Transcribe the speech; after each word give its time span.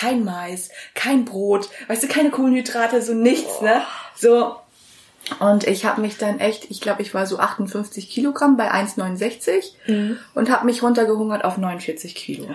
kein 0.00 0.24
Mais, 0.24 0.70
kein 0.94 1.26
Brot, 1.26 1.68
weißt 1.88 2.02
du, 2.02 2.08
keine 2.08 2.30
Kohlenhydrate, 2.30 3.02
so 3.02 3.12
nichts, 3.12 3.60
ne? 3.60 3.82
So. 4.16 4.56
Und 5.40 5.66
ich 5.66 5.84
habe 5.84 6.00
mich 6.00 6.16
dann 6.16 6.40
echt, 6.40 6.70
ich 6.70 6.80
glaube, 6.80 7.02
ich 7.02 7.12
war 7.12 7.26
so 7.26 7.38
58 7.38 8.08
Kilogramm 8.08 8.56
bei 8.56 8.72
1,69 8.72 10.16
und 10.34 10.50
habe 10.50 10.64
mich 10.64 10.82
runtergehungert 10.82 11.44
auf 11.44 11.58
49 11.58 12.14
Kilo. 12.14 12.48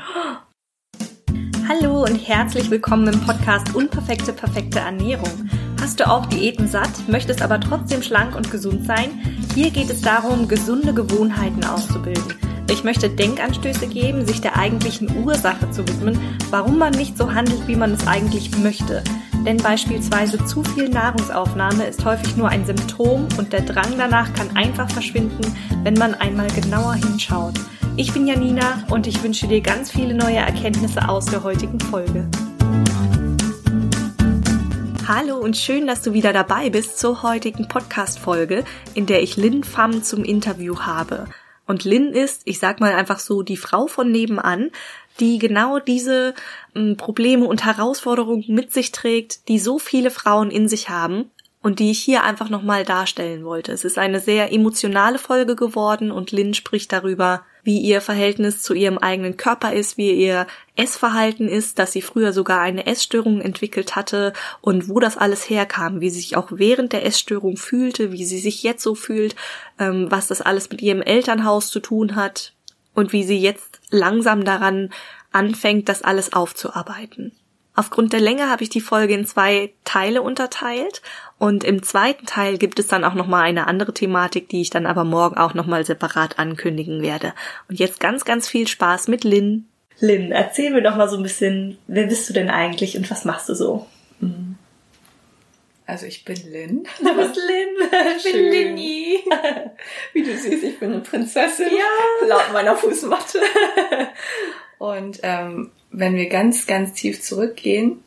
Hallo 1.67 2.03
und 2.03 2.15
herzlich 2.15 2.71
willkommen 2.71 3.13
im 3.13 3.21
Podcast 3.21 3.75
Unperfekte, 3.75 4.33
perfekte 4.33 4.79
Ernährung. 4.79 5.49
Hast 5.79 5.99
du 5.99 6.09
auch 6.09 6.25
Diäten 6.25 6.67
satt, 6.67 7.07
möchtest 7.07 7.43
aber 7.43 7.59
trotzdem 7.59 8.01
schlank 8.01 8.35
und 8.35 8.49
gesund 8.49 8.87
sein? 8.87 9.11
Hier 9.53 9.69
geht 9.69 9.91
es 9.91 10.01
darum, 10.01 10.47
gesunde 10.47 10.95
Gewohnheiten 10.95 11.63
auszubilden. 11.63 12.44
Ich 12.69 12.83
möchte 12.83 13.09
Denkanstöße 13.09 13.87
geben, 13.87 14.25
sich 14.25 14.41
der 14.41 14.57
eigentlichen 14.57 15.23
Ursache 15.23 15.69
zu 15.69 15.87
widmen, 15.87 16.19
warum 16.49 16.79
man 16.79 16.93
nicht 16.93 17.17
so 17.17 17.33
handelt, 17.33 17.67
wie 17.67 17.75
man 17.75 17.91
es 17.91 18.07
eigentlich 18.07 18.57
möchte. 18.57 19.03
Denn 19.45 19.57
beispielsweise 19.57 20.43
zu 20.45 20.63
viel 20.63 20.89
Nahrungsaufnahme 20.89 21.85
ist 21.85 22.03
häufig 22.03 22.35
nur 22.35 22.49
ein 22.49 22.65
Symptom 22.65 23.27
und 23.37 23.53
der 23.53 23.61
Drang 23.61 23.93
danach 23.97 24.33
kann 24.33 24.57
einfach 24.57 24.89
verschwinden, 24.89 25.45
wenn 25.83 25.93
man 25.93 26.15
einmal 26.15 26.47
genauer 26.47 26.95
hinschaut. 26.95 27.53
Ich 27.97 28.11
bin 28.11 28.27
Janina 28.27 28.83
und 28.89 29.05
ich 29.05 29.21
wünsche 29.21 29.47
dir 29.47 29.61
ganz 29.61 29.91
viele 29.91 30.15
neue 30.15 30.37
Erkenntnisse 30.37 31.07
aus 31.07 31.25
der 31.25 31.43
heutigen 31.43 31.79
Folge. 31.79 32.27
Hallo 35.07 35.37
und 35.37 35.55
schön, 35.55 35.85
dass 35.85 36.01
du 36.01 36.13
wieder 36.13 36.33
dabei 36.33 36.71
bist 36.71 36.97
zur 36.97 37.21
heutigen 37.21 37.67
Podcast-Folge, 37.67 38.63
in 38.95 39.05
der 39.05 39.21
ich 39.21 39.37
Lynn 39.37 39.63
Pham 39.63 40.01
zum 40.01 40.23
Interview 40.23 40.79
habe. 40.79 41.25
Und 41.67 41.83
Lynn 41.83 42.13
ist, 42.13 42.41
ich 42.45 42.59
sag 42.59 42.79
mal 42.79 42.93
einfach 42.93 43.19
so, 43.19 43.41
die 43.41 43.57
Frau 43.57 43.87
von 43.87 44.11
nebenan, 44.11 44.71
die 45.19 45.39
genau 45.39 45.79
diese 45.79 46.33
m, 46.75 46.97
Probleme 46.97 47.45
und 47.45 47.65
Herausforderungen 47.65 48.45
mit 48.47 48.73
sich 48.73 48.91
trägt, 48.91 49.47
die 49.47 49.59
so 49.59 49.79
viele 49.79 50.11
Frauen 50.11 50.51
in 50.51 50.67
sich 50.67 50.89
haben 50.89 51.31
und 51.61 51.79
die 51.79 51.91
ich 51.91 51.99
hier 51.99 52.23
einfach 52.23 52.49
nochmal 52.49 52.83
darstellen 52.83 53.45
wollte. 53.45 53.71
Es 53.71 53.85
ist 53.85 53.97
eine 53.97 54.19
sehr 54.19 54.51
emotionale 54.53 55.17
Folge 55.17 55.55
geworden 55.55 56.11
und 56.11 56.31
Lynn 56.31 56.53
spricht 56.53 56.91
darüber, 56.91 57.43
wie 57.65 57.79
ihr 57.79 57.99
Verhältnis 57.99 58.61
zu 58.61 58.73
ihrem 58.73 58.99
eigenen 58.99 59.37
Körper 59.37 59.73
ist, 59.73 59.97
wie 59.97 60.11
ihr 60.11 60.45
Essverhalten 60.75 61.49
ist, 61.49 61.79
dass 61.79 61.91
sie 61.91 62.03
früher 62.03 62.31
sogar 62.31 62.61
eine 62.61 62.85
Essstörung 62.85 63.41
entwickelt 63.41 63.95
hatte 63.95 64.33
und 64.61 64.87
wo 64.87 64.99
das 64.99 65.17
alles 65.17 65.49
herkam, 65.49 65.99
wie 65.99 66.11
sie 66.11 66.21
sich 66.21 66.37
auch 66.37 66.49
während 66.51 66.93
der 66.93 67.05
Essstörung 67.05 67.57
fühlte, 67.57 68.11
wie 68.11 68.23
sie 68.23 68.37
sich 68.37 68.61
jetzt 68.61 68.83
so 68.83 68.93
fühlt, 68.93 69.35
ähm, 69.79 70.07
was 70.09 70.27
das 70.27 70.41
alles 70.41 70.69
mit 70.69 70.81
ihrem 70.81 71.01
Elternhaus 71.01 71.69
zu 71.69 71.79
tun 71.79 72.15
hat 72.15 72.53
und 72.93 73.11
wie 73.11 73.23
sie 73.23 73.39
jetzt 73.39 73.81
langsam 73.89 74.45
daran 74.45 74.91
anfängt, 75.31 75.89
das 75.89 76.03
alles 76.03 76.33
aufzuarbeiten. 76.33 77.31
Aufgrund 77.75 78.13
der 78.13 78.21
Länge 78.21 78.49
habe 78.49 78.63
ich 78.63 78.69
die 78.69 78.81
Folge 78.81 79.13
in 79.13 79.25
zwei 79.25 79.71
Teile 79.83 80.21
unterteilt 80.21 81.01
und 81.37 81.63
im 81.63 81.83
zweiten 81.83 82.25
Teil 82.25 82.57
gibt 82.57 82.79
es 82.79 82.87
dann 82.87 83.03
auch 83.03 83.13
noch 83.13 83.27
mal 83.27 83.41
eine 83.41 83.67
andere 83.67 83.93
Thematik, 83.93 84.49
die 84.49 84.61
ich 84.61 84.69
dann 84.69 84.85
aber 84.85 85.03
morgen 85.03 85.37
auch 85.37 85.53
noch 85.53 85.65
mal 85.65 85.85
separat 85.85 86.39
ankündigen 86.39 87.01
werde. 87.01 87.33
Und 87.67 87.79
jetzt 87.79 87.99
ganz 87.99 88.25
ganz 88.25 88.47
viel 88.47 88.67
Spaß 88.67 89.07
mit 89.09 89.23
Lynn. 89.23 89.67
Lynn, 89.99 90.31
erzähl 90.31 90.71
mir 90.71 90.81
doch 90.81 90.95
mal 90.95 91.09
so 91.09 91.17
ein 91.17 91.23
bisschen, 91.23 91.77
wer 91.87 92.07
bist 92.07 92.29
du 92.29 92.33
denn 92.33 92.49
eigentlich 92.49 92.97
und 92.97 93.09
was 93.11 93.25
machst 93.25 93.49
du 93.49 93.55
so? 93.55 93.87
Also 95.87 96.07
ich 96.07 96.25
bin 96.25 96.37
Lynn. 96.51 96.87
Du 96.99 97.15
bist 97.15 97.35
Lynn. 97.35 97.89
Ich 98.17 98.23
bin. 98.23 98.51
Linny. 98.51 99.19
Wie 100.13 100.23
du 100.23 100.35
siehst, 100.35 100.63
ich 100.63 100.79
bin 100.79 100.93
eine 100.93 101.01
Prinzessin. 101.01 101.69
Ja. 101.69 102.27
Laut 102.27 102.51
meiner 102.53 102.75
Fußmatte. 102.75 103.39
Und 104.77 105.19
ähm, 105.23 105.71
wenn 105.97 106.15
wir 106.15 106.29
ganz, 106.29 106.67
ganz 106.67 106.93
tief 106.93 107.21
zurückgehen, 107.21 107.97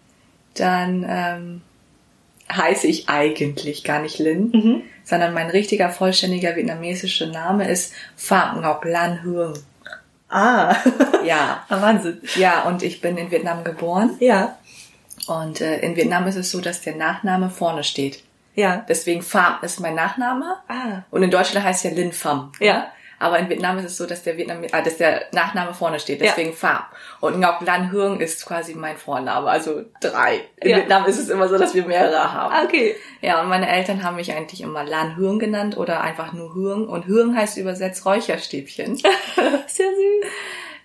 dann 0.54 1.04
ähm, 1.08 1.60
heiße 2.50 2.86
ich 2.86 3.08
eigentlich 3.08 3.84
gar 3.84 4.00
nicht 4.00 4.18
Lin, 4.18 4.50
Mhm. 4.52 4.82
sondern 5.04 5.34
mein 5.34 5.50
richtiger, 5.50 5.90
vollständiger 5.90 6.56
vietnamesischer 6.56 7.26
Name 7.26 7.68
ist 7.68 7.92
Phạm 8.16 8.60
Ngọc 8.60 8.84
Lan 8.84 9.22
Hương. 9.22 9.54
Ah. 10.28 10.76
Ja. 11.24 11.64
ah, 11.68 11.82
Wahnsinn. 11.82 12.20
Ja, 12.36 12.62
und 12.62 12.82
ich 12.82 13.00
bin 13.00 13.16
in 13.18 13.30
Vietnam 13.30 13.64
geboren. 13.64 14.16
Ja. 14.20 14.56
Und 15.26 15.60
äh, 15.60 15.80
in 15.80 15.94
Vietnam 15.96 16.26
ist 16.26 16.36
es 16.36 16.50
so, 16.50 16.60
dass 16.60 16.80
der 16.80 16.96
Nachname 16.96 17.50
vorne 17.50 17.84
steht. 17.84 18.22
Ja. 18.54 18.84
Deswegen 18.88 19.20
Pham 19.22 19.56
ist 19.62 19.80
mein 19.80 19.94
Nachname. 19.94 20.56
Ah. 20.68 21.02
Und 21.10 21.22
in 21.22 21.30
Deutschland 21.30 21.66
heißt 21.66 21.84
es 21.84 21.90
ja 21.90 21.96
Lin 21.96 22.12
Pham. 22.12 22.52
Ja. 22.60 22.86
Aber 23.20 23.38
in 23.38 23.48
Vietnam 23.48 23.78
ist 23.78 23.84
es 23.86 23.96
so, 23.96 24.06
dass 24.06 24.22
der 24.22 24.36
Vietnam, 24.36 24.62
äh, 24.62 24.68
dass 24.82 24.96
der 24.98 25.22
Nachname 25.32 25.74
vorne 25.74 25.98
steht, 25.98 26.20
Ja. 26.20 26.28
deswegen 26.28 26.52
Pham. 26.52 26.78
Und 27.20 27.40
Ngoc 27.40 27.60
Lan 27.62 27.90
Hương 27.90 28.20
ist 28.20 28.46
quasi 28.46 28.74
mein 28.74 28.96
Vorname, 28.96 29.48
also 29.50 29.82
drei. 30.00 30.40
In 30.56 30.70
Ja. 30.70 30.76
Vietnam 30.76 31.04
ist 31.06 31.18
es 31.18 31.28
immer 31.28 31.48
so, 31.48 31.58
dass 31.58 31.74
wir 31.74 31.84
mehrere 31.84 32.32
haben. 32.32 32.66
Okay. 32.66 32.94
Ja, 33.20 33.40
und 33.42 33.48
meine 33.48 33.68
Eltern 33.68 34.02
haben 34.04 34.16
mich 34.16 34.32
eigentlich 34.32 34.60
immer 34.60 34.84
Lan 34.84 35.16
Hương 35.16 35.38
genannt 35.38 35.76
oder 35.76 36.00
einfach 36.00 36.32
nur 36.32 36.54
Hương. 36.54 36.88
Und 36.88 37.06
Hương 37.06 37.36
heißt 37.36 37.56
übersetzt 37.58 38.06
Räucherstäbchen. 38.06 38.96
Sehr 39.66 39.86
süß. 39.90 40.30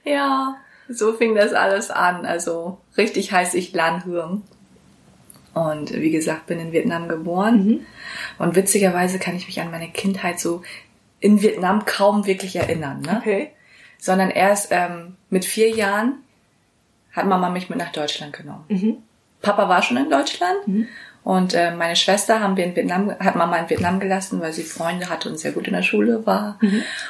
ja, 0.04 0.56
so 0.90 1.14
fing 1.14 1.36
das 1.36 1.54
alles 1.54 1.92
an. 1.92 2.26
Also 2.26 2.80
richtig 2.98 3.32
heiße 3.32 3.58
ich 3.58 3.74
Lan 3.74 4.06
Hương. 4.06 4.44
Und 5.54 5.94
wie 5.94 6.10
gesagt, 6.10 6.48
bin 6.48 6.60
in 6.60 6.72
Vietnam 6.72 7.08
geboren. 7.08 7.64
Mhm. 7.66 7.86
Und 8.40 8.56
witzigerweise 8.56 9.20
kann 9.20 9.36
ich 9.36 9.46
mich 9.46 9.62
an 9.62 9.70
meine 9.70 9.88
Kindheit 9.92 10.40
so 10.40 10.64
in 11.24 11.42
Vietnam 11.42 11.86
kaum 11.86 12.26
wirklich 12.26 12.56
erinnern. 12.56 13.02
Ne? 13.02 13.18
Okay. 13.22 13.52
sondern 13.98 14.30
erst 14.30 14.68
ähm, 14.72 15.16
mit 15.30 15.46
vier 15.46 15.70
Jahren 15.70 16.16
hat 17.14 17.26
Mama 17.26 17.50
mich 17.50 17.70
mit 17.70 17.80
nach 17.80 17.92
Deutschland 17.92 18.34
genommen. 18.34 18.66
Mhm. 18.68 18.98
Papa 19.42 19.68
war 19.70 19.82
schon 19.82 19.98
in 19.98 20.10
Deutschland 20.10 20.58
und 21.24 21.54
äh, 21.54 21.72
meine 21.76 21.96
Schwester 21.96 22.40
haben 22.42 22.56
wir 22.58 22.64
in 22.66 22.76
Vietnam, 22.76 23.12
hat 23.20 23.36
Mama 23.36 23.58
in 23.58 23.70
Vietnam 23.70 24.00
gelassen, 24.00 24.42
weil 24.42 24.52
sie 24.54 24.64
Freunde 24.64 25.10
hatte 25.10 25.30
und 25.30 25.38
sehr 25.38 25.52
gut 25.54 25.68
in 25.68 25.74
der 25.74 25.84
Schule 25.84 26.26
war 26.26 26.60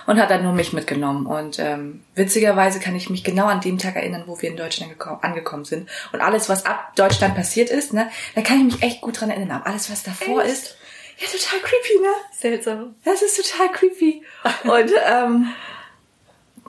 und 0.08 0.20
hat 0.20 0.30
dann 0.30 0.44
nur 0.44 0.54
mich 0.54 0.74
mitgenommen. 0.74 1.26
Und 1.28 1.58
ähm, 1.60 2.02
witzigerweise 2.16 2.80
kann 2.80 2.96
ich 2.96 3.10
mich 3.10 3.24
genau 3.24 3.46
an 3.46 3.62
dem 3.62 3.78
Tag 3.80 3.96
erinnern, 3.96 4.24
wo 4.28 4.40
wir 4.42 4.50
in 4.50 4.58
Deutschland 4.58 4.92
geko- 4.94 5.20
angekommen 5.22 5.66
sind 5.66 5.88
und 6.12 6.22
alles, 6.22 6.50
was 6.50 6.66
ab 6.66 6.96
Deutschland 6.96 7.34
passiert 7.36 7.70
ist, 7.70 7.94
ne, 7.94 8.10
da 8.36 8.42
kann 8.42 8.58
ich 8.58 8.64
mich 8.74 8.84
echt 8.84 9.02
gut 9.02 9.20
dran 9.20 9.30
erinnern. 9.32 9.52
Aber 9.62 9.68
alles, 9.68 9.92
was 9.92 10.04
davor 10.04 10.44
Echt? 10.44 10.54
ist, 10.54 10.78
ja 11.18 11.28
total 11.28 11.60
creepy, 11.60 12.02
ne? 12.02 12.14
Seltsam. 12.32 12.96
Das 13.06 13.22
ist 13.22 13.38
total 13.38 13.72
creepy. 13.72 14.24
Und 14.64 14.92
ähm, 15.06 15.54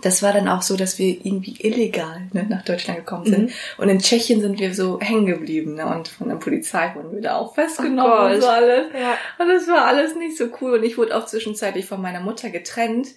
das 0.05 0.23
war 0.23 0.35
dann 0.35 0.49
auch 0.49 0.61
so, 0.61 0.77
dass 0.77 0.99
wir 0.99 1.09
irgendwie 1.09 1.57
illegal 1.61 2.29
ne, 2.33 2.45
nach 2.47 2.63
Deutschland 2.63 2.99
gekommen 2.99 3.25
sind. 3.25 3.53
Und 3.79 3.89
in 3.89 4.01
Tschechien 4.01 4.43
sind 4.43 4.59
wir 4.59 4.75
so 4.75 5.01
hängen 5.01 5.25
geblieben. 5.25 5.77
Ne? 5.77 5.87
Und 5.87 6.09
von 6.09 6.29
der 6.29 6.37
Polizei 6.37 6.95
wurden 6.95 7.13
wir 7.13 7.23
da 7.23 7.37
auch 7.37 7.55
festgenommen 7.55 8.13
Oh 8.13 8.35
und 8.35 8.41
so 8.43 8.47
alles. 8.47 8.93
Ja. 8.93 9.17
Und 9.39 9.49
das 9.49 9.67
war 9.67 9.87
alles 9.87 10.15
nicht 10.15 10.37
so 10.37 10.49
cool. 10.61 10.75
Und 10.75 10.85
ich 10.85 10.99
wurde 10.99 11.17
auch 11.17 11.25
zwischenzeitlich 11.25 11.87
von 11.87 12.03
meiner 12.03 12.21
Mutter 12.21 12.51
getrennt. 12.51 13.09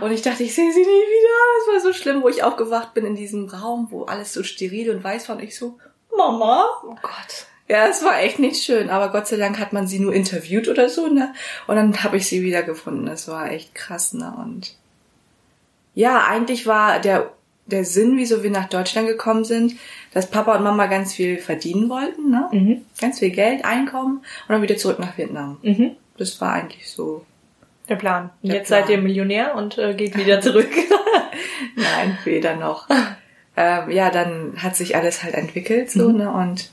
Und 0.00 0.12
ich 0.12 0.22
dachte, 0.22 0.42
ich 0.42 0.54
sehe 0.54 0.72
sie 0.72 0.80
nie 0.80 0.86
wieder. 0.86 1.74
Das 1.74 1.74
war 1.74 1.92
so 1.92 1.92
schlimm, 1.92 2.22
wo 2.22 2.28
ich 2.28 2.42
aufgewacht 2.42 2.94
bin 2.94 3.04
in 3.04 3.16
diesem 3.16 3.46
Raum, 3.48 3.88
wo 3.90 4.04
alles 4.04 4.32
so 4.32 4.42
steril 4.42 4.90
und 4.90 5.04
weiß 5.04 5.28
war. 5.28 5.36
Und 5.36 5.42
ich 5.42 5.58
so, 5.58 5.78
Mama, 6.16 6.64
Oh 6.84 6.94
Gott. 7.02 7.46
Ja, 7.70 7.86
es 7.86 8.02
war 8.02 8.20
echt 8.20 8.40
nicht 8.40 8.64
schön, 8.64 8.90
aber 8.90 9.12
Gott 9.12 9.28
sei 9.28 9.36
Dank 9.36 9.60
hat 9.60 9.72
man 9.72 9.86
sie 9.86 10.00
nur 10.00 10.12
interviewt 10.12 10.66
oder 10.66 10.88
so, 10.88 11.06
ne? 11.06 11.32
Und 11.68 11.76
dann 11.76 12.02
habe 12.02 12.16
ich 12.16 12.26
sie 12.26 12.42
wiedergefunden. 12.42 13.06
Das 13.06 13.28
war 13.28 13.48
echt 13.52 13.76
krass, 13.76 14.12
ne? 14.12 14.34
Und 14.44 14.74
ja, 15.94 16.26
eigentlich 16.28 16.66
war 16.66 16.98
der 16.98 17.30
der 17.66 17.84
Sinn, 17.84 18.16
wieso 18.16 18.42
wir 18.42 18.50
nach 18.50 18.68
Deutschland 18.68 19.06
gekommen 19.06 19.44
sind, 19.44 19.74
dass 20.12 20.28
Papa 20.28 20.56
und 20.56 20.64
Mama 20.64 20.86
ganz 20.86 21.14
viel 21.14 21.38
verdienen 21.38 21.88
wollten, 21.88 22.28
ne? 22.28 22.48
Mhm. 22.50 22.82
Ganz 23.00 23.20
viel 23.20 23.30
Geld, 23.30 23.64
Einkommen 23.64 24.16
und 24.16 24.48
dann 24.48 24.62
wieder 24.62 24.76
zurück 24.76 24.98
nach 24.98 25.16
Vietnam. 25.16 25.58
Mhm. 25.62 25.92
Das 26.18 26.40
war 26.40 26.54
eigentlich 26.54 26.90
so. 26.90 27.24
Der 27.88 27.94
Plan. 27.94 28.30
Der 28.42 28.56
jetzt 28.56 28.66
Plan. 28.66 28.80
seid 28.80 28.90
ihr 28.90 28.98
Millionär 28.98 29.54
und 29.54 29.78
äh, 29.78 29.94
geht 29.94 30.16
wieder 30.16 30.40
zurück. 30.40 30.70
Nein, 31.76 32.18
weder 32.24 32.56
noch. 32.56 32.88
ähm, 33.56 33.90
ja, 33.92 34.10
dann 34.10 34.54
hat 34.56 34.74
sich 34.74 34.96
alles 34.96 35.22
halt 35.22 35.34
entwickelt 35.34 35.92
so, 35.92 36.10
ne? 36.10 36.32
Und 36.32 36.70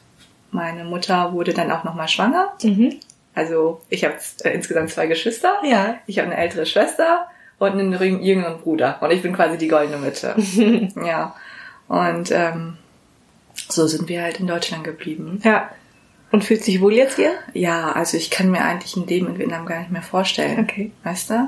meine 0.57 0.83
Mutter 0.83 1.31
wurde 1.33 1.53
dann 1.53 1.71
auch 1.71 1.83
nochmal 1.85 2.07
schwanger. 2.09 2.53
mhm. 2.63 2.95
Also 3.33 3.81
ich 3.89 4.03
habe 4.03 4.15
äh, 4.43 4.49
insgesamt 4.49 4.89
zwei 4.89 5.05
Geschwister. 5.05 5.53
Ja. 5.63 5.99
Ich 6.07 6.17
habe 6.17 6.27
eine 6.31 6.37
ältere 6.37 6.65
Schwester 6.65 7.27
und 7.59 7.73
einen 7.73 7.93
jüng- 7.95 8.21
jüngeren 8.23 8.57
Bruder. 8.59 8.97
Und 8.99 9.11
ich 9.11 9.21
bin 9.21 9.33
quasi 9.35 9.57
die 9.59 9.67
goldene 9.67 9.97
Mitte. 9.97 10.33
ja. 11.05 11.35
Und 11.87 12.31
ähm, 12.31 12.77
so 13.69 13.85
sind 13.85 14.09
wir 14.09 14.23
halt 14.23 14.39
in 14.39 14.47
Deutschland 14.47 14.83
geblieben. 14.83 15.39
Ja. 15.43 15.69
Und 16.31 16.43
fühlt 16.45 16.63
sich 16.63 16.81
wohl 16.81 16.93
jetzt 16.93 17.15
hier? 17.17 17.31
Ja, 17.53 17.91
also 17.91 18.17
ich 18.17 18.31
kann 18.31 18.49
mir 18.49 18.61
eigentlich 18.65 18.95
ein 18.97 19.05
Leben 19.07 19.27
in 19.27 19.37
Vietnam 19.37 19.65
gar 19.67 19.79
nicht 19.79 19.91
mehr 19.91 20.01
vorstellen. 20.01 20.59
Okay. 20.61 20.91
Weißt 21.03 21.29
du? 21.29 21.47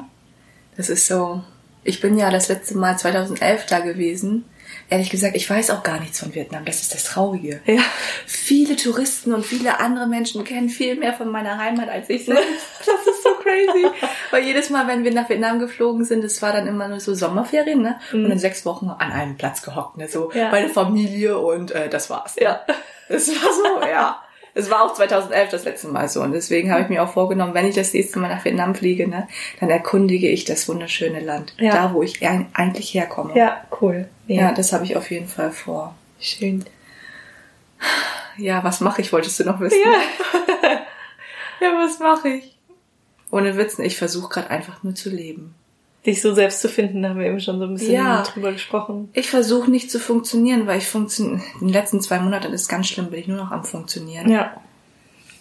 Das 0.77 0.89
ist 0.89 1.07
so. 1.07 1.43
Ich 1.83 1.99
bin 2.01 2.17
ja 2.19 2.29
das 2.29 2.49
letzte 2.49 2.77
Mal 2.77 2.97
2011 2.99 3.65
da 3.65 3.79
gewesen. 3.79 4.45
Ehrlich 4.89 5.09
gesagt, 5.09 5.35
ich 5.35 5.49
weiß 5.49 5.69
auch 5.71 5.83
gar 5.83 5.99
nichts 5.99 6.19
von 6.19 6.33
Vietnam. 6.33 6.65
Das 6.65 6.81
ist 6.81 6.93
das 6.93 7.03
Traurige. 7.03 7.61
Ja. 7.65 7.81
Viele 8.25 8.75
Touristen 8.75 9.33
und 9.33 9.45
viele 9.45 9.79
andere 9.79 10.07
Menschen 10.07 10.43
kennen 10.43 10.69
viel 10.69 10.95
mehr 10.95 11.13
von 11.13 11.29
meiner 11.31 11.57
Heimat 11.57 11.89
als 11.89 12.09
ich 12.09 12.25
selbst. 12.25 12.43
Das 12.79 13.07
ist 13.07 13.23
so 13.23 13.29
crazy. 13.41 13.85
Weil 14.31 14.43
jedes 14.43 14.69
Mal, 14.69 14.87
wenn 14.87 15.03
wir 15.03 15.13
nach 15.13 15.29
Vietnam 15.29 15.59
geflogen 15.59 16.05
sind, 16.05 16.23
es 16.23 16.41
war 16.41 16.53
dann 16.53 16.65
immer 16.67 16.87
nur 16.87 16.99
so 16.99 17.13
Sommerferien, 17.13 17.81
ne? 17.81 17.99
Mhm. 18.11 18.25
Und 18.25 18.31
in 18.31 18.39
sechs 18.39 18.65
Wochen 18.65 18.89
an 18.89 19.11
einem 19.11 19.37
Platz 19.37 19.61
gehockt, 19.61 19.97
ne? 19.97 20.07
So 20.07 20.31
Ja. 20.33 20.49
meine 20.49 20.69
Familie 20.69 21.37
und 21.37 21.71
äh, 21.71 21.89
das 21.89 22.09
war's. 22.09 22.35
Ne? 22.37 22.43
Ja. 22.43 22.61
Es 23.09 23.27
war 23.29 23.53
so, 23.53 23.87
ja. 23.87 24.21
Es 24.55 24.69
war 24.71 24.83
auch 24.83 24.93
2011 24.93 25.49
das 25.51 25.63
letzte 25.65 25.87
Mal 25.89 26.09
so. 26.09 26.21
Und 26.21 26.31
deswegen 26.31 26.71
habe 26.71 26.81
ich 26.81 26.89
mir 26.89 27.03
auch 27.03 27.13
vorgenommen, 27.13 27.53
wenn 27.53 27.67
ich 27.67 27.75
das 27.75 27.93
nächste 27.93 28.17
Mal 28.19 28.29
nach 28.29 28.43
Vietnam 28.43 28.73
fliege, 28.75 29.07
ne, 29.07 29.27
dann 29.59 29.69
erkundige 29.69 30.27
ich 30.27 30.43
das 30.45 30.67
wunderschöne 30.67 31.19
Land. 31.19 31.53
Ja. 31.59 31.71
Da, 31.73 31.93
wo 31.93 32.01
ich 32.01 32.19
eig- 32.21 32.47
eigentlich 32.53 32.93
herkomme. 32.93 33.35
Ja, 33.37 33.61
cool. 33.81 34.09
Ja 34.35 34.51
das 34.53 34.73
habe 34.73 34.85
ich 34.85 34.95
auf 34.95 35.09
jeden 35.11 35.27
Fall 35.27 35.51
vor. 35.51 35.95
schön. 36.19 36.65
Ja, 38.37 38.63
was 38.63 38.79
mache 38.81 39.01
ich, 39.01 39.11
wolltest 39.11 39.39
du 39.39 39.43
noch 39.45 39.59
wissen? 39.59 39.79
Ja. 39.83 40.79
ja 41.61 41.73
was 41.77 41.99
mache 41.99 42.29
ich? 42.29 42.57
Ohne 43.31 43.57
Witzen, 43.57 43.83
ich 43.83 43.97
versuche 43.97 44.29
gerade 44.29 44.49
einfach 44.49 44.81
nur 44.83 44.95
zu 44.95 45.09
leben. 45.09 45.53
Dich 46.05 46.21
so 46.21 46.33
selbst 46.33 46.61
zu 46.61 46.69
finden, 46.69 47.03
da 47.03 47.09
haben 47.09 47.19
wir 47.19 47.27
eben 47.27 47.41
schon 47.41 47.59
so 47.59 47.65
ein 47.65 47.73
bisschen 47.73 47.93
Ja. 47.93 48.23
drüber 48.23 48.53
gesprochen. 48.53 49.09
Ich 49.13 49.29
versuche 49.29 49.69
nicht 49.69 49.91
zu 49.91 49.99
funktionieren, 49.99 50.65
weil 50.67 50.77
ich 50.77 50.87
funktioniere. 50.87 51.41
In 51.59 51.67
den 51.67 51.73
letzten 51.73 51.99
zwei 52.01 52.19
Monaten 52.19 52.53
ist 52.53 52.69
ganz 52.69 52.87
schlimm, 52.87 53.09
bin 53.09 53.19
ich 53.19 53.27
nur 53.27 53.37
noch 53.37 53.51
am 53.51 53.65
Funktionieren. 53.65 54.29
Ja. 54.31 54.61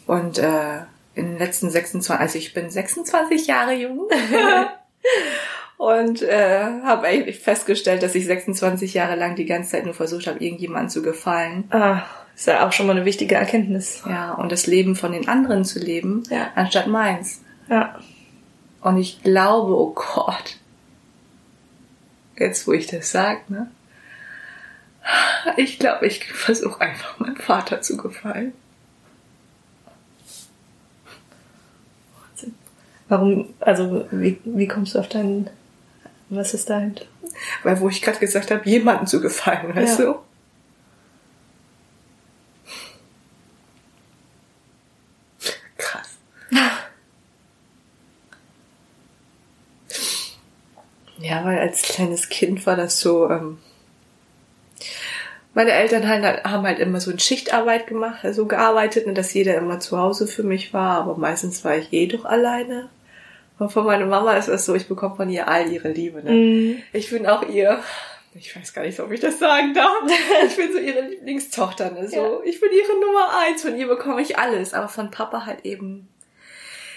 Und 0.07 0.39
äh, 0.39 0.79
in 1.15 1.27
den 1.27 1.39
letzten 1.39 1.71
26, 1.71 2.21
also 2.21 2.39
ich 2.39 2.53
bin 2.55 2.69
26 2.71 3.47
Jahre 3.47 3.75
jung. 3.75 4.09
und 5.79 6.21
äh, 6.23 6.65
habe 6.85 7.07
eigentlich 7.07 7.39
festgestellt, 7.39 8.03
dass 8.03 8.15
ich 8.15 8.27
26 8.27 8.93
Jahre 8.95 9.15
lang 9.17 9.37
die 9.37 9.47
ganze 9.47 9.71
Zeit 9.71 9.85
nur 9.87 9.95
versucht 9.95 10.27
habe, 10.27 10.45
irgendjemandem 10.45 10.91
zu 10.91 11.03
gefallen. 11.03 11.65
Ah, 11.71 12.03
ist 12.37 12.47
ja 12.49 12.67
auch 12.67 12.73
schon 12.73 12.87
mal 12.87 12.97
eine 12.97 13.05
wichtige 13.05 13.37
Erkenntnis. 13.37 14.03
Ja, 14.07 14.35
und 14.35 14.53
das 14.53 14.67
Leben 14.67 14.95
von 14.97 15.13
den 15.13 15.29
anderen 15.29 15.65
zu 15.65 15.79
leben, 15.79 16.25
Ja. 16.31 16.49
anstatt 16.57 16.87
meins. 16.89 17.41
Ja. 17.71 17.99
Und 18.81 18.99
ich 18.99 19.23
glaube, 19.23 19.75
oh 19.77 19.93
Gott, 19.95 20.57
jetzt 22.37 22.67
wo 22.67 22.73
ich 22.73 22.87
das 22.87 23.11
sag, 23.11 23.49
ne? 23.51 23.71
Ich 25.57 25.79
glaube, 25.79 26.07
ich 26.07 26.25
versuche 26.33 26.81
einfach 26.81 27.19
meinem 27.19 27.37
Vater 27.37 27.81
zu 27.81 27.97
gefallen. 27.97 28.53
Warum, 33.09 33.55
also 33.61 34.07
wie, 34.11 34.39
wie 34.45 34.69
kommst 34.69 34.95
du 34.95 34.99
auf 34.99 35.09
deinen, 35.09 35.49
was 36.31 36.55
ist 36.55 36.69
dahinter? 36.71 37.05
Weil 37.63 37.81
wo 37.81 37.89
ich 37.89 38.03
gerade 38.03 38.19
gesagt 38.19 38.51
habe, 38.51 38.69
jemandem 38.69 39.07
zu 39.07 39.21
gefallen, 39.21 39.75
weißt 39.75 39.99
Ja. 40.01 40.05
du? 40.07 40.19
Krass. 45.77 46.17
Ja, 51.21 51.45
weil 51.45 51.59
als 51.59 51.83
kleines 51.83 52.29
Kind 52.29 52.65
war 52.67 52.77
das 52.77 53.01
so, 53.01 53.29
ähm, 53.29 53.59
meine 55.53 55.73
Eltern 55.73 56.07
halt, 56.09 56.45
haben 56.45 56.63
halt 56.65 56.79
immer 56.79 57.01
so 57.01 57.11
in 57.11 57.19
Schichtarbeit 57.19 57.89
gemacht, 57.89 58.25
also 58.25 58.47
gearbeitet, 58.47 59.07
und 59.07 59.17
dass 59.17 59.35
jeder 59.35 59.57
immer 59.57 59.81
zu 59.81 59.99
Hause 59.99 60.29
für 60.29 60.45
mich 60.45 60.73
war, 60.73 61.01
aber 61.01 61.17
meistens 61.17 61.65
war 61.65 61.77
ich 61.77 61.93
eh 61.93 62.07
doch 62.07 62.25
alleine. 62.25 62.89
Und 63.59 63.71
von 63.73 63.85
meiner 63.87 64.07
Mama 64.07 64.35
ist 64.35 64.49
es 64.49 64.65
so, 64.67 64.75
ich 64.75 64.87
bekomme 64.87 65.17
von 65.17 65.29
ihr 65.31 65.49
all 65.49 65.71
ihre 65.71 65.89
Liebe. 65.91 66.23
Ne? 66.23 66.31
Mhm. 66.31 66.83
Ich 66.93 67.11
bin 67.11 67.27
auch 67.27 67.49
ihr, 67.49 67.81
ich 68.35 68.55
weiß 68.55 68.73
gar 68.73 68.83
nicht, 68.83 69.01
ob 69.01 69.11
ich 69.11 69.21
das 69.21 69.39
sagen 69.39 69.75
darf. 69.75 69.91
Ich 70.47 70.57
bin 70.57 70.73
so 70.73 70.79
ihre 70.79 71.01
Lieblingstochter. 71.03 71.91
Ne? 71.91 72.09
So, 72.09 72.17
Ja. 72.17 72.29
Ich 72.45 72.61
bin 72.61 72.71
ihre 72.73 73.01
Nummer 73.05 73.31
eins. 73.47 73.63
Von 73.63 73.77
ihr 73.77 73.89
bekomme 73.89 74.23
ich 74.23 74.39
alles. 74.39 74.75
Aber 74.75 74.89
von 74.89 75.11
Papa 75.11 75.45
halt 75.47 75.65
eben 75.65 76.09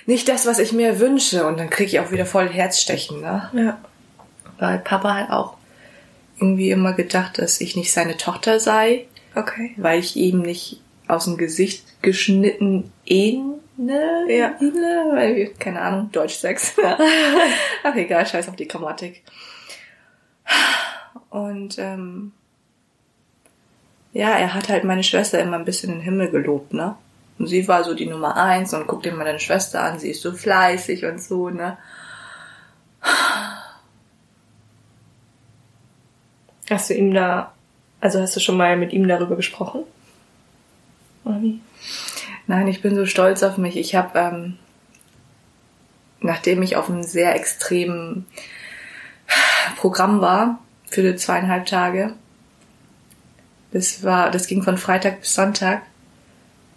nicht 0.06 0.28
das, 0.30 0.46
was 0.46 0.60
ich 0.60 0.72
mir 0.72 1.00
wünsche. 1.00 1.46
Und 1.48 1.60
dann 1.60 1.69
kriege 1.69 1.88
ich 1.90 2.00
auch 2.00 2.12
wieder 2.12 2.25
voll 2.25 2.48
Herzstechen. 2.50 3.22
Ne? 3.22 3.50
Ja. 3.54 3.80
Weil 4.60 4.80
Papa 4.80 5.14
halt 5.16 5.30
auch 5.31 5.56
irgendwie 6.40 6.72
immer 6.72 6.94
gedacht, 6.94 7.38
dass 7.40 7.62
ich 7.62 7.75
nicht 7.75 7.92
seine 7.92 8.18
Tochter 8.18 8.60
sei, 8.60 9.06
Okay. 9.36 9.74
weil 9.78 10.00
ich 10.00 10.16
ihm 10.16 10.42
nicht 10.42 10.81
aus 11.07 11.25
dem 11.25 11.38
Gesicht 11.38 12.02
geschnitten 12.02 12.92
ähne. 13.81 14.25
Ja. 14.30 14.56
ähnle, 14.60 15.12
weil, 15.13 15.48
keine 15.60 15.81
Ahnung, 15.81 16.12
Deutsch 16.12 16.36
6. 16.36 16.78
Ach 17.83 17.95
egal, 17.95 18.25
scheiß 18.25 18.50
auf 18.50 18.56
die 18.56 18.68
Grammatik. 18.68 19.24
Und 21.30 21.78
ähm, 21.80 22.33
ja, 24.13 24.31
er 24.38 24.54
hat 24.54 24.69
halt 24.69 24.83
meine 24.83 25.04
Schwester 25.04 25.39
immer 25.39 25.57
ein 25.57 25.66
bisschen 25.66 25.92
in 25.92 26.00
den 26.00 26.04
Himmel 26.04 26.30
gelobt, 26.30 26.74
ne? 26.74 26.95
Und 27.39 27.48
sie 27.48 27.68
war 27.68 27.83
so 27.83 27.95
die 27.95 28.06
Nummer 28.06 28.36
eins 28.36 28.74
und 28.74 28.86
guck 28.88 29.04
dir 29.04 29.13
mal 29.13 29.24
deine 29.24 29.39
Schwester 29.39 29.81
an, 29.81 30.00
sie 30.00 30.12
ist 30.12 30.22
so 30.22 30.31
fleißig 30.31 31.06
und 31.06 31.22
so, 31.22 31.50
ne? 31.50 31.78
Hast 36.69 36.89
du 36.89 36.94
ihm 36.94 37.13
da, 37.13 37.54
also 38.00 38.22
hast 38.22 38.36
du 38.36 38.39
schon 38.39 38.57
mal 38.57 38.78
mit 38.78 38.94
ihm 38.94 39.07
darüber 39.07 39.36
gesprochen? 39.36 39.83
Oder 41.25 41.42
wie? 41.42 41.62
Nein, 42.51 42.68
ich 42.68 42.81
bin 42.81 42.95
so 42.95 43.06
stolz 43.06 43.44
auf 43.44 43.57
mich. 43.57 43.77
Ich 43.77 43.95
habe, 43.95 44.19
ähm, 44.19 44.57
nachdem 46.19 46.62
ich 46.62 46.75
auf 46.75 46.89
einem 46.89 47.01
sehr 47.01 47.33
extremen 47.33 48.25
Programm 49.77 50.19
war 50.19 50.59
für 50.86 51.15
zweieinhalb 51.15 51.65
Tage, 51.65 52.13
das 53.71 54.03
war, 54.03 54.31
das 54.31 54.48
ging 54.48 54.63
von 54.63 54.77
Freitag 54.77 55.21
bis 55.21 55.33
Sonntag, 55.33 55.83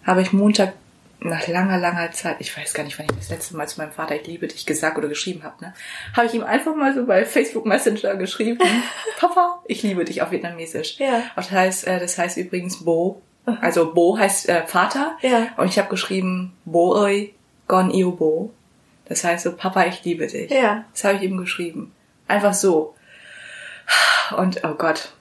habe 0.05 0.21
ich 0.21 0.31
Montag 0.31 0.71
nach 1.19 1.45
langer, 1.45 1.77
langer 1.77 2.09
Zeit, 2.13 2.37
ich 2.39 2.55
weiß 2.55 2.73
gar 2.73 2.83
nicht, 2.83 2.97
wann 2.97 3.07
ich 3.09 3.17
das 3.17 3.29
letzte 3.29 3.57
Mal 3.57 3.67
zu 3.67 3.81
meinem 3.81 3.91
Vater 3.91 4.15
ich 4.15 4.25
liebe 4.25 4.47
dich 4.47 4.65
gesagt 4.65 4.97
oder 4.97 5.09
geschrieben 5.09 5.43
habe, 5.43 5.61
ne, 5.61 5.73
habe 6.15 6.27
ich 6.27 6.33
ihm 6.33 6.43
einfach 6.43 6.73
mal 6.73 6.95
so 6.95 7.05
bei 7.05 7.25
Facebook 7.25 7.65
Messenger 7.65 8.15
geschrieben, 8.15 8.59
Papa, 9.19 9.61
ich 9.67 9.83
liebe 9.83 10.05
dich 10.05 10.21
auf 10.21 10.31
Vietnamesisch. 10.31 10.99
Ja. 10.99 11.17
Und 11.17 11.23
das 11.35 11.51
heißt, 11.51 11.87
äh, 11.87 11.99
das 11.99 12.17
heißt 12.17 12.37
übrigens 12.37 12.85
Bo, 12.85 13.21
also 13.61 13.93
Bo 13.93 14.17
heißt 14.17 14.49
äh, 14.49 14.65
Vater. 14.67 15.17
Ja. 15.21 15.47
Und 15.57 15.67
ich 15.67 15.77
habe 15.79 15.89
geschrieben 15.89 16.53
Bo 16.65 16.95
ơi, 16.95 17.33
con 17.67 17.91
yêu 17.91 18.11
Bo. 18.11 18.51
Das 19.07 19.23
heißt 19.23 19.43
so 19.43 19.51
Papa, 19.55 19.85
ich 19.85 20.03
liebe 20.03 20.25
dich. 20.27 20.49
Ja. 20.51 20.85
Das 20.93 21.03
habe 21.03 21.15
ich 21.17 21.23
ihm 21.23 21.37
geschrieben. 21.37 21.91
Einfach 22.27 22.53
so. 22.53 22.95
Und 24.37 24.61
oh 24.63 24.73
Gott. 24.73 25.11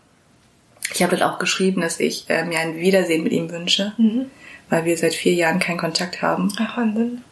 Ich 0.94 1.02
habe 1.02 1.16
dann 1.16 1.28
auch 1.28 1.38
geschrieben, 1.38 1.80
dass 1.80 2.00
ich 2.00 2.28
äh, 2.30 2.44
mir 2.44 2.58
ein 2.60 2.76
Wiedersehen 2.76 3.22
mit 3.24 3.32
ihm 3.32 3.50
wünsche, 3.50 3.92
Mhm. 3.98 4.30
weil 4.70 4.84
wir 4.84 4.96
seit 4.96 5.14
vier 5.14 5.34
Jahren 5.34 5.58
keinen 5.58 5.78
Kontakt 5.78 6.22
haben. 6.22 6.52
Ach, 6.58 6.76
Wahnsinn. 6.76 7.22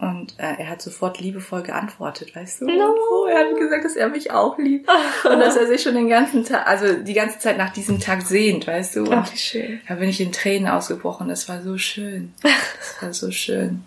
Und 0.00 0.34
äh, 0.38 0.54
er 0.58 0.68
hat 0.70 0.80
sofort 0.80 1.18
liebevoll 1.20 1.62
geantwortet, 1.62 2.36
weißt 2.36 2.60
du? 2.60 2.66
No. 2.66 2.94
So, 2.94 3.26
er 3.26 3.40
hat 3.50 3.56
gesagt, 3.58 3.84
dass 3.84 3.96
er 3.96 4.08
mich 4.08 4.30
auch 4.30 4.56
liebt. 4.56 4.88
Und 5.24 5.40
dass 5.40 5.56
er 5.56 5.66
sich 5.66 5.82
schon 5.82 5.94
den 5.94 6.08
ganzen 6.08 6.44
Tag, 6.44 6.68
also 6.68 6.94
die 6.94 7.14
ganze 7.14 7.40
Zeit 7.40 7.58
nach 7.58 7.72
diesem 7.72 7.98
Tag 7.98 8.22
sehnt, 8.22 8.66
weißt 8.68 8.94
du? 8.96 9.00
Und 9.00 9.12
Ach, 9.14 9.32
wie 9.32 9.36
schön. 9.38 9.80
da 9.88 9.94
bin 9.96 10.08
ich 10.08 10.20
in 10.20 10.30
Tränen 10.30 10.68
ausgebrochen. 10.68 11.28
Das 11.28 11.48
war 11.48 11.62
so 11.62 11.78
schön. 11.78 12.32
Das 12.42 13.02
war 13.02 13.12
so 13.12 13.30
schön. 13.32 13.82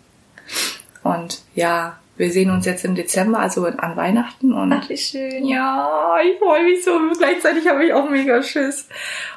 Und 1.04 1.42
ja, 1.56 1.98
wir 2.18 2.30
sehen 2.32 2.52
uns 2.52 2.66
jetzt 2.66 2.84
im 2.86 2.94
Dezember, 2.94 3.40
also 3.40 3.66
an 3.66 3.96
Weihnachten. 3.96 4.54
Und 4.54 4.74
Ach, 4.74 4.90
wie 4.90 4.98
schön. 4.98 5.46
ja, 5.46 6.18
ich 6.24 6.38
freue 6.40 6.64
mich 6.64 6.84
so. 6.84 7.00
Gleichzeitig 7.18 7.68
habe 7.68 7.86
ich 7.86 7.94
auch 7.94 8.10
mega 8.10 8.44
Schiss. 8.44 8.88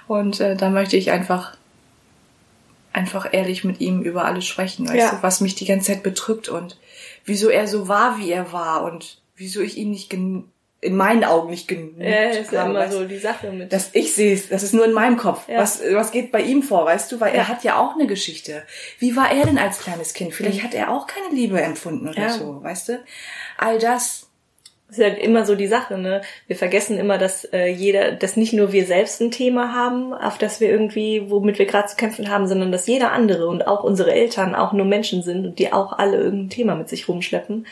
Und 0.08 0.40
äh, 0.40 0.56
da 0.56 0.70
möchte 0.70 0.96
ich 0.96 1.10
einfach, 1.12 1.56
einfach 2.94 3.32
ehrlich 3.32 3.64
mit 3.64 3.80
ihm 3.80 4.02
über 4.02 4.24
alles 4.24 4.46
sprechen, 4.46 4.86
weißt 4.88 4.96
Ja. 4.96 5.10
du, 5.16 5.22
was 5.22 5.40
mich 5.40 5.54
die 5.54 5.66
ganze 5.66 5.92
Zeit 5.92 6.02
bedrückt 6.02 6.48
und 6.48 6.78
wieso 7.24 7.48
er 7.50 7.66
so 7.66 7.88
war, 7.88 8.18
wie 8.18 8.30
er 8.30 8.52
war 8.52 8.84
und 8.84 9.20
wieso 9.36 9.60
ich 9.60 9.76
ihn 9.76 9.90
nicht 9.90 10.08
gen 10.10 10.44
in 10.80 10.96
meinen 10.96 11.24
Augen 11.24 11.48
nicht 11.48 11.66
genug 11.66 11.94
Ja, 11.98 12.24
ist 12.28 12.52
ja 12.52 12.66
immer 12.66 12.92
so 12.92 13.06
die 13.06 13.18
Sache 13.18 13.50
mit. 13.50 13.72
dass 13.72 13.88
ich 13.94 14.14
sehe 14.14 14.38
das 14.50 14.62
ist 14.62 14.74
nur 14.74 14.84
in 14.84 14.92
meinem 14.92 15.16
Kopf. 15.16 15.48
Ja. 15.48 15.58
Was, 15.60 15.80
was 15.92 16.10
geht 16.12 16.30
bei 16.30 16.42
ihm 16.42 16.62
vor, 16.62 16.84
weißt 16.84 17.10
du? 17.10 17.20
Weil 17.20 17.30
Ja. 17.32 17.38
er 17.40 17.48
hat 17.48 17.64
ja 17.64 17.78
auch 17.78 17.94
eine 17.94 18.06
Geschichte. 18.06 18.62
Wie 18.98 19.16
war 19.16 19.32
er 19.32 19.46
denn 19.46 19.56
als 19.56 19.78
kleines 19.78 20.12
Kind? 20.12 20.34
Vielleicht 20.34 20.62
hat 20.62 20.74
er 20.74 20.90
auch 20.90 21.06
keine 21.06 21.34
Liebe 21.34 21.58
empfunden 21.60 22.06
oder 22.06 22.20
Ja. 22.24 22.28
so, 22.28 22.62
weißt 22.62 22.88
du? 22.90 23.02
All 23.56 23.78
das. 23.78 24.28
Ist 24.90 25.00
halt 25.00 25.18
immer 25.18 25.44
so 25.44 25.54
die 25.54 25.66
Sache, 25.66 25.98
ne? 25.98 26.20
Wir 26.46 26.56
vergessen 26.56 26.98
immer, 26.98 27.18
dass 27.18 27.44
äh, 27.52 27.66
jeder, 27.66 28.12
dass 28.12 28.36
nicht 28.36 28.52
nur 28.52 28.72
wir 28.72 28.86
selbst 28.86 29.20
ein 29.20 29.30
Thema 29.30 29.72
haben, 29.72 30.12
auf 30.14 30.38
das 30.38 30.60
wir 30.60 30.70
irgendwie, 30.70 31.30
womit 31.30 31.58
wir 31.58 31.66
gerade 31.66 31.88
zu 31.88 31.96
kämpfen 31.96 32.30
haben, 32.30 32.46
sondern 32.46 32.70
dass 32.70 32.86
jeder 32.86 33.12
andere 33.12 33.48
und 33.48 33.66
auch 33.66 33.82
unsere 33.82 34.12
Eltern 34.12 34.54
auch 34.54 34.72
nur 34.72 34.86
Menschen 34.86 35.22
sind 35.22 35.46
und 35.46 35.58
die 35.58 35.72
auch 35.72 35.98
alle 35.98 36.18
irgendein 36.18 36.50
Thema 36.50 36.74
mit 36.74 36.88
sich 36.88 37.08
rumschleppen. 37.08 37.66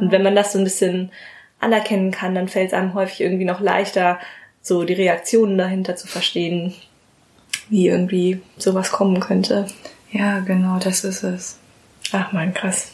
Und 0.00 0.12
wenn 0.12 0.22
man 0.22 0.36
das 0.36 0.52
so 0.52 0.58
ein 0.58 0.64
bisschen 0.64 1.10
anerkennen 1.58 2.10
kann, 2.10 2.34
dann 2.34 2.48
fällt 2.48 2.68
es 2.68 2.74
einem 2.74 2.94
häufig 2.94 3.20
irgendwie 3.20 3.44
noch 3.44 3.60
leichter, 3.60 4.18
so 4.62 4.84
die 4.84 4.94
Reaktionen 4.94 5.58
dahinter 5.58 5.96
zu 5.96 6.06
verstehen, 6.06 6.74
wie 7.68 7.88
irgendwie 7.88 8.42
sowas 8.58 8.92
kommen 8.92 9.20
könnte. 9.20 9.66
Ja, 10.12 10.40
genau, 10.40 10.78
das 10.78 11.04
ist 11.04 11.22
es. 11.22 11.58
Ach 12.12 12.32
man, 12.32 12.54
krass. 12.54 12.92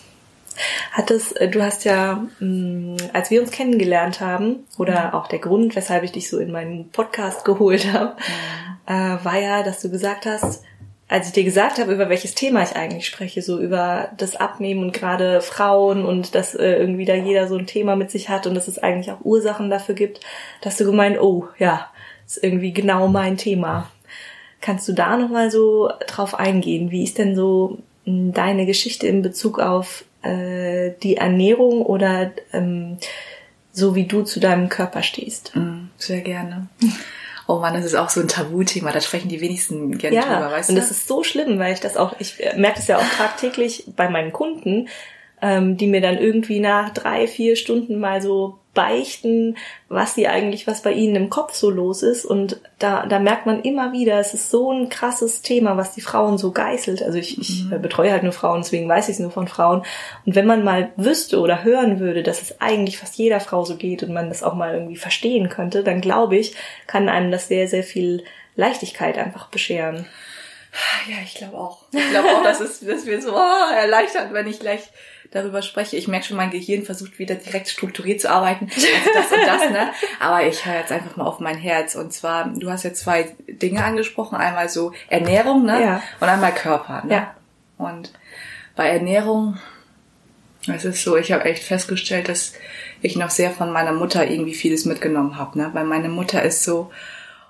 Hat 0.93 1.11
es, 1.11 1.33
äh, 1.33 1.49
du 1.49 1.63
hast 1.63 1.85
ja, 1.85 2.27
mh, 2.41 2.97
als 3.13 3.31
wir 3.31 3.41
uns 3.41 3.51
kennengelernt 3.51 4.21
haben, 4.21 4.67
oder 4.79 5.15
auch 5.15 5.29
der 5.29 5.39
Grund, 5.39 5.77
weshalb 5.77 6.03
ich 6.05 6.13
dich 6.13 6.29
so 6.29 6.39
in 6.39 6.53
meinen 6.53 6.91
Podcast 6.91 7.45
geholt 7.45 7.93
habe, 7.93 8.17
äh, 8.87 9.25
war 9.25 9.39
ja, 9.39 9.63
dass 9.63 9.81
du 9.81 9.91
gesagt 9.91 10.27
hast, 10.27 10.63
als 11.09 11.29
ich 11.29 11.33
dir 11.33 11.45
gesagt 11.45 11.79
habe, 11.79 11.93
über 11.93 12.09
welches 12.09 12.35
Thema 12.35 12.63
ich 12.63 12.75
eigentlich 12.75 13.07
spreche, 13.07 13.41
so 13.41 13.61
über 13.61 14.09
das 14.17 14.35
Abnehmen 14.35 14.83
und 14.83 14.93
gerade 14.93 15.41
Frauen 15.41 16.05
und 16.05 16.35
dass 16.35 16.55
äh, 16.55 16.73
irgendwie 16.73 17.05
da 17.05 17.15
jeder 17.15 17.47
so 17.47 17.57
ein 17.57 17.67
Thema 17.67 17.95
mit 17.95 18.11
sich 18.11 18.29
hat 18.29 18.47
und 18.47 18.55
dass 18.55 18.67
es 18.67 18.79
eigentlich 18.79 19.13
auch 19.13 19.25
Ursachen 19.25 19.71
dafür 19.71 19.95
gibt, 19.95 20.21
dass 20.63 20.77
du 20.77 20.85
gemeint, 20.85 21.21
oh 21.21 21.47
ja, 21.59 21.89
ist 22.27 22.43
irgendwie 22.43 22.73
genau 22.73 23.07
mein 23.07 23.37
Thema. 23.37 23.89
Kannst 24.61 24.89
du 24.89 24.93
da 24.93 25.17
nochmal 25.17 25.51
so 25.53 25.91
drauf 26.09 26.35
eingehen? 26.35 26.91
Wie 26.91 27.05
ist 27.05 27.19
denn 27.19 27.37
so 27.37 27.79
hm, 28.05 28.33
deine 28.33 28.67
Geschichte 28.67 29.07
in 29.07 29.23
Bezug 29.23 29.61
auf 29.61 30.05
äh, 30.27 30.95
die 31.03 31.17
Ernährung 31.17 31.83
oder 31.83 32.33
ähm, 32.53 32.99
so 33.73 33.95
wie 33.95 34.05
du 34.05 34.23
zu 34.23 34.41
deinem 34.41 34.69
Körper 34.69 35.03
stehst? 35.03 35.55
Mm, 35.55 35.89
sehr 35.99 36.21
gerne. 36.21 36.69
Oh 37.47 37.59
man, 37.61 37.75
das 37.75 37.85
ist 37.85 37.95
auch 37.95 38.09
so 38.09 38.21
ein 38.21 38.29
Tabuthema, 38.29 38.91
da 38.91 39.01
sprechen 39.01 39.29
die 39.29 39.41
wenigsten 39.41 39.99
gerne 39.99 40.17
ja, 40.17 40.23
drüber, 40.23 40.51
weißt 40.51 40.71
und 40.71 40.77
du? 40.77 40.81
das 40.81 40.91
ist 40.91 41.07
so 41.07 41.23
schlimm, 41.23 41.59
weil 41.59 41.75
ich 41.75 41.81
das 41.81 41.97
auch, 41.97 42.17
ich 42.19 42.39
merke 42.57 42.79
das 42.79 42.89
ja 42.89 42.99
auch 42.99 43.09
tagtäglich 43.17 43.85
bei 43.95 44.09
meinen 44.09 44.33
Kunden, 44.33 44.89
ähm, 45.41 45.77
die 45.77 45.87
mir 45.87 46.01
dann 46.01 46.19
irgendwie 46.19 46.59
nach 46.59 46.91
drei, 46.91 47.29
vier 47.29 47.55
Stunden 47.55 48.01
mal 48.01 48.21
so 48.21 48.59
beichten, 48.77 49.57
was 49.89 50.15
sie 50.15 50.29
eigentlich, 50.29 50.69
was 50.69 50.83
bei 50.83 50.93
ihnen 50.93 51.17
im 51.17 51.31
Kopf 51.31 51.55
so 51.55 51.71
los 51.71 52.05
ist. 52.05 52.25
Und 52.25 52.61
da, 52.79 53.07
da 53.07 53.19
merkt 53.19 53.47
man 53.47 53.63
immer 53.63 53.93
wieder, 53.93 54.21
es 54.21 54.35
ist 54.35 54.51
so 54.51 54.71
ein 54.71 54.89
krasses 54.89 55.43
Thema, 55.43 55.77
was 55.77 55.95
die 55.95 56.01
Frauen 56.01 56.39
so 56.39 56.53
geißelt. 56.53 57.03
Also 57.03 57.19
ich, 57.19 57.41
ich 57.41 57.65
mhm. 57.65 57.83
betreue 57.83 58.13
halt 58.13 58.23
nur 58.23 58.33
Frauen, 58.33 58.61
deswegen 58.61 58.89
weiß 58.89 59.09
ich 59.09 59.15
es 59.15 59.19
nur 59.19 59.33
von 59.33 59.49
Frauen. 59.49 59.83
Und 60.25 60.37
wenn 60.37 60.47
man 60.47 60.63
mal 60.63 60.93
wüsste 60.97 61.41
oder 61.41 61.65
hören 61.65 61.99
würde, 61.99 62.23
dass 62.23 62.43
es 62.43 62.61
eigentlich 62.61 62.99
fast 62.99 63.17
jeder 63.17 63.41
Frau 63.41 63.65
so 63.65 63.77
geht 63.77 64.05
und 64.05 64.13
man 64.13 64.29
das 64.29 64.45
auch 64.45 64.55
mal 64.55 64.75
irgendwie 64.75 64.97
verstehen 64.97 65.49
könnte, 65.49 65.83
dann 65.83 66.01
glaube 66.01 66.37
ich, 66.37 66.55
kann 66.87 67.09
einem 67.09 67.33
das 67.33 67.49
sehr, 67.49 67.67
sehr 67.67 67.83
viel 67.83 68.23
Leichtigkeit 68.55 69.19
einfach 69.19 69.49
bescheren. 69.49 70.07
Ja, 71.09 71.17
ich 71.25 71.35
glaube 71.35 71.57
auch. 71.57 71.85
Ich 71.91 72.11
glaube 72.11 72.29
auch, 72.29 72.43
dass 72.43 72.61
es 72.61 72.81
dass 72.81 73.07
wir 73.07 73.23
so 73.23 73.35
oh, 73.35 73.75
erleichtert, 73.75 74.33
wenn 74.33 74.47
ich 74.47 74.61
gleich 74.61 74.83
darüber 75.31 75.63
spreche. 75.63 75.97
Ich 75.97 76.09
merke 76.09 76.27
schon, 76.27 76.37
mein 76.37 76.51
Gehirn 76.51 76.85
versucht 76.85 77.19
wieder 77.19 77.35
direkt 77.35 77.69
strukturiert 77.69 78.21
zu 78.21 78.31
arbeiten. 78.31 78.69
Also 78.75 78.87
das 79.15 79.33
und 79.33 79.47
das, 79.47 79.71
ne? 79.71 79.91
Aber 80.21 80.47
ich 80.47 80.65
höre 80.65 80.77
jetzt 80.77 80.93
einfach 80.93 81.17
mal 81.17 81.25
auf 81.25 81.41
mein 81.41 81.57
Herz. 81.57 81.95
Und 81.95 82.13
zwar, 82.13 82.49
du 82.49 82.71
hast 82.71 82.85
jetzt 82.85 83.01
zwei 83.01 83.35
Dinge 83.49 83.85
angesprochen. 83.85 84.37
Einmal 84.37 84.69
so 84.69 84.93
Ernährung, 85.09 85.65
ne? 85.65 85.83
Ja. 85.83 86.03
Und 86.21 86.29
einmal 86.29 86.55
Körper, 86.55 87.05
ne? 87.05 87.15
Ja. 87.15 87.35
Und 87.79 88.13
bei 88.75 88.89
Ernährung, 88.89 89.59
es 90.67 90.85
ist 90.85 91.03
so, 91.03 91.17
ich 91.17 91.33
habe 91.33 91.45
echt 91.45 91.65
festgestellt, 91.65 92.29
dass 92.29 92.55
ich 93.03 93.17
noch 93.17 93.31
sehr 93.31 93.51
von 93.51 93.71
meiner 93.71 93.93
Mutter 93.93 94.29
irgendwie 94.29 94.55
vieles 94.55 94.85
mitgenommen 94.85 95.37
habe, 95.37 95.59
ne? 95.59 95.71
Weil 95.73 95.85
meine 95.85 96.09
Mutter 96.09 96.43
ist 96.43 96.65
so, 96.65 96.91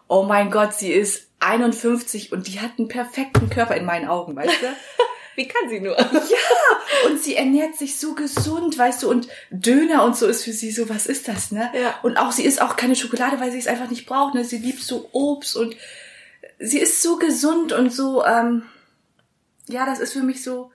oh 0.08 0.22
mein 0.24 0.50
Gott, 0.50 0.74
sie 0.74 0.92
ist 0.92 1.28
51 1.40 2.32
und 2.32 2.46
die 2.46 2.60
hat 2.60 2.72
einen 2.78 2.88
perfekten 2.88 3.50
Körper 3.50 3.76
in 3.76 3.84
meinen 3.84 4.08
Augen, 4.08 4.36
weißt 4.36 4.62
du? 4.62 4.66
Wie 5.36 5.46
kann 5.46 5.68
sie 5.68 5.80
nur? 5.80 5.96
Ja, 5.98 7.08
und 7.08 7.22
sie 7.22 7.36
ernährt 7.36 7.76
sich 7.76 7.98
so 7.98 8.14
gesund, 8.14 8.76
weißt 8.76 9.02
du, 9.02 9.10
und 9.10 9.28
Döner 9.50 10.02
und 10.04 10.16
so 10.16 10.26
ist 10.26 10.44
für 10.44 10.52
sie 10.52 10.72
so, 10.72 10.88
was 10.88 11.06
ist 11.06 11.28
das, 11.28 11.52
ne? 11.52 11.70
Ja. 11.78 11.94
Und 12.02 12.16
auch 12.16 12.32
sie 12.32 12.44
isst 12.44 12.60
auch 12.60 12.76
keine 12.76 12.96
Schokolade, 12.96 13.38
weil 13.38 13.52
sie 13.52 13.58
es 13.58 13.66
einfach 13.66 13.90
nicht 13.90 14.06
braucht, 14.06 14.34
ne? 14.34 14.44
Sie 14.44 14.58
liebt 14.58 14.82
so 14.82 15.08
Obst 15.12 15.56
und 15.56 15.76
sie 16.58 16.78
ist 16.78 17.02
so 17.02 17.16
gesund 17.18 17.72
und 17.72 17.92
so, 17.92 18.24
ähm, 18.24 18.62
ja, 19.68 19.84
das 19.84 20.00
ist 20.00 20.14
für 20.14 20.22
mich 20.22 20.42
so, 20.42 20.72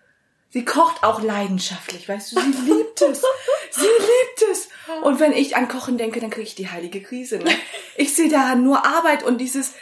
sie 0.49 0.63
kocht 0.63 1.03
auch 1.03 1.21
leidenschaftlich, 1.23 2.07
weißt 2.07 2.31
du, 2.31 2.39
sie 2.39 2.71
liebt 2.71 3.01
es. 3.01 3.21
sie 3.71 3.81
liebt 3.81 4.51
es. 4.51 4.69
Und 5.01 5.19
wenn 5.19 5.33
ich 5.33 5.55
an 5.55 5.67
Kochen 5.67 5.97
denke, 5.97 6.19
dann 6.19 6.29
kriege 6.29 6.47
ich 6.47 6.55
die 6.55 6.69
heilige 6.69 7.01
Krise, 7.01 7.39
ne? 7.39 7.51
Ich 7.95 8.13
sehe 8.13 8.29
da 8.29 8.55
nur 8.55 8.85
Arbeit 8.85 9.23
und 9.23 9.39
dieses, 9.39 9.73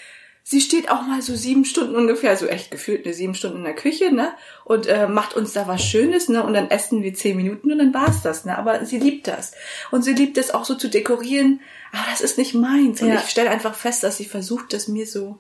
sie 0.49 0.61
steht 0.61 0.89
auch 0.89 1.03
mal 1.03 1.21
so 1.21 1.35
sieben 1.35 1.63
Stunden 1.63 1.95
ungefähr, 1.95 2.35
so 2.35 2.47
echt 2.47 2.71
gefühlt 2.71 3.05
eine 3.05 3.13
sieben 3.13 3.35
Stunden 3.35 3.59
in 3.59 3.65
der 3.65 3.75
Küche, 3.75 4.11
ne? 4.11 4.33
Und 4.65 4.87
äh, 4.87 5.07
macht 5.07 5.35
uns 5.35 5.53
da 5.53 5.67
was 5.67 5.83
Schönes, 5.83 6.27
ne? 6.27 6.43
Und 6.43 6.55
dann 6.55 6.71
essen 6.71 7.03
wir 7.03 7.13
zehn 7.13 7.37
Minuten 7.37 7.71
und 7.71 7.77
dann 7.77 7.93
war's 7.93 8.23
das, 8.23 8.45
ne? 8.45 8.57
Aber 8.57 8.83
sie 8.83 8.97
liebt 8.97 9.27
das. 9.27 9.51
Und 9.91 10.01
sie 10.01 10.13
liebt 10.13 10.39
es 10.39 10.51
auch 10.51 10.65
so 10.65 10.73
zu 10.73 10.89
dekorieren. 10.89 11.61
Aber 11.91 12.01
das 12.09 12.21
ist 12.21 12.39
nicht 12.39 12.55
meins. 12.55 12.99
Und 12.99 13.09
ja. 13.09 13.19
ich 13.19 13.29
stelle 13.29 13.51
einfach 13.51 13.75
fest, 13.75 14.01
dass 14.01 14.17
sie 14.17 14.25
versucht, 14.25 14.73
das 14.73 14.87
mir 14.87 15.05
so, 15.05 15.37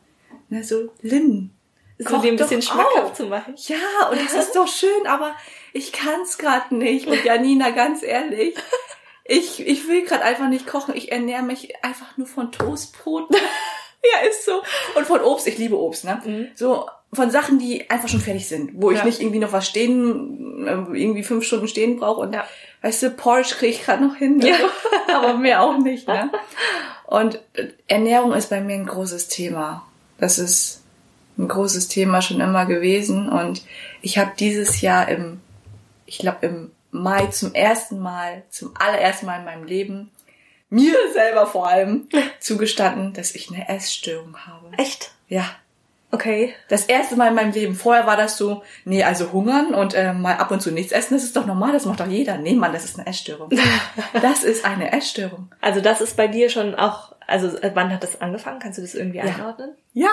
ne, 0.49 0.63
so 0.63 0.93
Lynn. 1.01 1.49
So 1.97 2.19
dem 2.19 2.35
ein 2.35 2.37
bisschen 2.37 2.61
schmackhaft 2.61 3.17
zu 3.17 3.25
machen. 3.25 3.55
Ja, 3.57 4.09
und 4.11 4.21
das 4.21 4.33
ist 4.35 4.55
doch 4.55 4.67
schön, 4.67 5.07
aber 5.07 5.35
ich 5.73 5.91
kann's 5.91 6.37
gerade 6.37 6.75
nicht. 6.75 7.07
Und 7.07 7.25
Janina, 7.25 7.71
ganz 7.71 8.03
ehrlich, 8.03 8.53
ich, 9.25 9.65
ich 9.65 9.87
will 9.87 10.05
gerade 10.05 10.23
einfach 10.23 10.49
nicht 10.49 10.67
kochen. 10.67 10.95
Ich 10.95 11.11
ernähre 11.11 11.41
mich 11.41 11.83
einfach 11.83 12.15
nur 12.15 12.27
von 12.27 12.51
Toastbrot. 12.51 13.35
Ja, 14.13 14.27
ist 14.27 14.45
so. 14.45 14.61
Und 14.95 15.05
von 15.05 15.21
Obst, 15.21 15.45
ich 15.47 15.57
liebe 15.57 15.77
Obst, 15.77 16.05
ne? 16.05 16.21
Mhm. 16.25 16.47
So 16.55 16.87
von 17.11 17.31
Sachen, 17.31 17.59
die 17.59 17.89
einfach 17.89 18.07
schon 18.07 18.21
fertig 18.21 18.47
sind, 18.47 18.71
wo 18.75 18.91
ich 18.91 18.99
ja. 18.99 19.05
nicht 19.05 19.19
irgendwie 19.19 19.39
noch 19.39 19.51
was 19.51 19.67
stehen, 19.67 20.67
äh, 20.67 21.01
irgendwie 21.01 21.23
fünf 21.23 21.43
Stunden 21.43 21.67
stehen 21.67 21.97
brauche 21.97 22.21
und 22.21 22.33
ja. 22.33 22.45
weißt 22.81 23.03
du, 23.03 23.09
Porsche 23.11 23.55
kriege 23.55 23.73
ich 23.73 23.83
gerade 23.83 24.05
noch 24.05 24.15
hin, 24.15 24.37
ne? 24.37 24.49
ja. 24.49 24.57
aber 25.15 25.33
mehr 25.33 25.63
auch 25.63 25.77
nicht, 25.77 26.07
ne? 26.07 26.31
Und 27.07 27.39
Ernährung 27.87 28.33
ist 28.33 28.51
bei 28.51 28.61
mir 28.61 28.75
ein 28.75 28.85
großes 28.85 29.29
Thema. 29.29 29.83
Das 30.19 30.37
ist 30.37 30.83
ein 31.39 31.47
großes 31.47 31.87
Thema 31.87 32.21
schon 32.21 32.39
immer 32.39 32.67
gewesen 32.67 33.29
und 33.29 33.63
ich 34.03 34.19
habe 34.19 34.33
dieses 34.37 34.81
Jahr 34.81 35.07
im, 35.09 35.39
ich 36.05 36.19
glaube 36.19 36.45
im 36.45 36.71
Mai 36.91 37.25
zum 37.27 37.55
ersten 37.55 37.99
Mal, 37.99 38.43
zum 38.51 38.73
allerersten 38.77 39.25
Mal 39.25 39.39
in 39.39 39.45
meinem 39.45 39.63
Leben 39.63 40.11
mir 40.69 40.95
selber 41.13 41.45
vor 41.45 41.67
allem 41.67 42.07
zugestanden, 42.39 43.13
dass 43.13 43.35
ich 43.35 43.49
eine 43.49 43.67
Essstörung 43.69 44.37
habe. 44.45 44.71
Echt? 44.77 45.11
Ja. 45.27 45.45
Okay. 46.11 46.55
Das 46.69 46.85
erste 46.85 47.15
Mal 47.15 47.27
in 47.27 47.35
meinem 47.35 47.51
Leben. 47.51 47.75
Vorher 47.75 48.07
war 48.07 48.17
das 48.17 48.35
so, 48.35 48.63
nee, 48.83 49.03
also 49.03 49.31
hungern 49.31 49.75
und 49.75 49.93
äh, 49.93 50.11
mal 50.11 50.37
ab 50.37 50.49
und 50.49 50.61
zu 50.61 50.71
nichts 50.71 50.91
essen, 50.91 51.13
das 51.13 51.23
ist 51.23 51.35
doch 51.35 51.45
normal, 51.45 51.71
das 51.71 51.85
macht 51.85 51.99
doch 51.99 52.07
jeder. 52.07 52.37
Nee, 52.37 52.55
Mann, 52.55 52.73
das 52.73 52.85
ist 52.85 52.97
eine 52.97 53.07
Essstörung. 53.07 53.51
das 54.21 54.43
ist 54.43 54.65
eine 54.65 54.91
Essstörung. 54.91 55.51
Also 55.61 55.81
das 55.81 56.01
ist 56.01 56.17
bei 56.17 56.27
dir 56.27 56.49
schon 56.49 56.73
auch, 56.73 57.13
also 57.27 57.55
äh, 57.59 57.71
wann 57.75 57.93
hat 57.93 58.01
das 58.01 58.21
angefangen? 58.21 58.59
Kannst 58.59 58.79
du 58.79 58.81
das 58.81 58.95
irgendwie 58.95 59.21
einordnen? 59.21 59.75
Ja. 59.93 60.09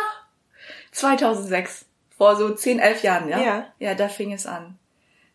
2006. 0.92 1.86
Vor 2.16 2.36
so 2.36 2.50
10, 2.50 2.78
11 2.78 3.02
Jahren, 3.02 3.28
ja? 3.28 3.40
Ja. 3.40 3.66
Ja, 3.78 3.94
da 3.94 4.08
fing 4.08 4.32
es 4.32 4.46
an. 4.46 4.78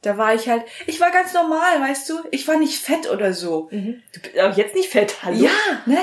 Da 0.01 0.17
war 0.17 0.33
ich 0.33 0.49
halt, 0.49 0.63
ich 0.87 0.99
war 0.99 1.11
ganz 1.11 1.33
normal, 1.33 1.79
weißt 1.79 2.09
du? 2.09 2.19
Ich 2.31 2.47
war 2.47 2.57
nicht 2.57 2.79
fett 2.79 3.09
oder 3.09 3.33
so. 3.33 3.69
Mhm. 3.71 4.01
Du 4.13 4.19
bist 4.19 4.39
auch 4.39 4.57
jetzt 4.57 4.75
nicht 4.75 4.89
fett, 4.89 5.23
hallo? 5.23 5.37
Ja, 5.37 5.51
ne? 5.85 5.99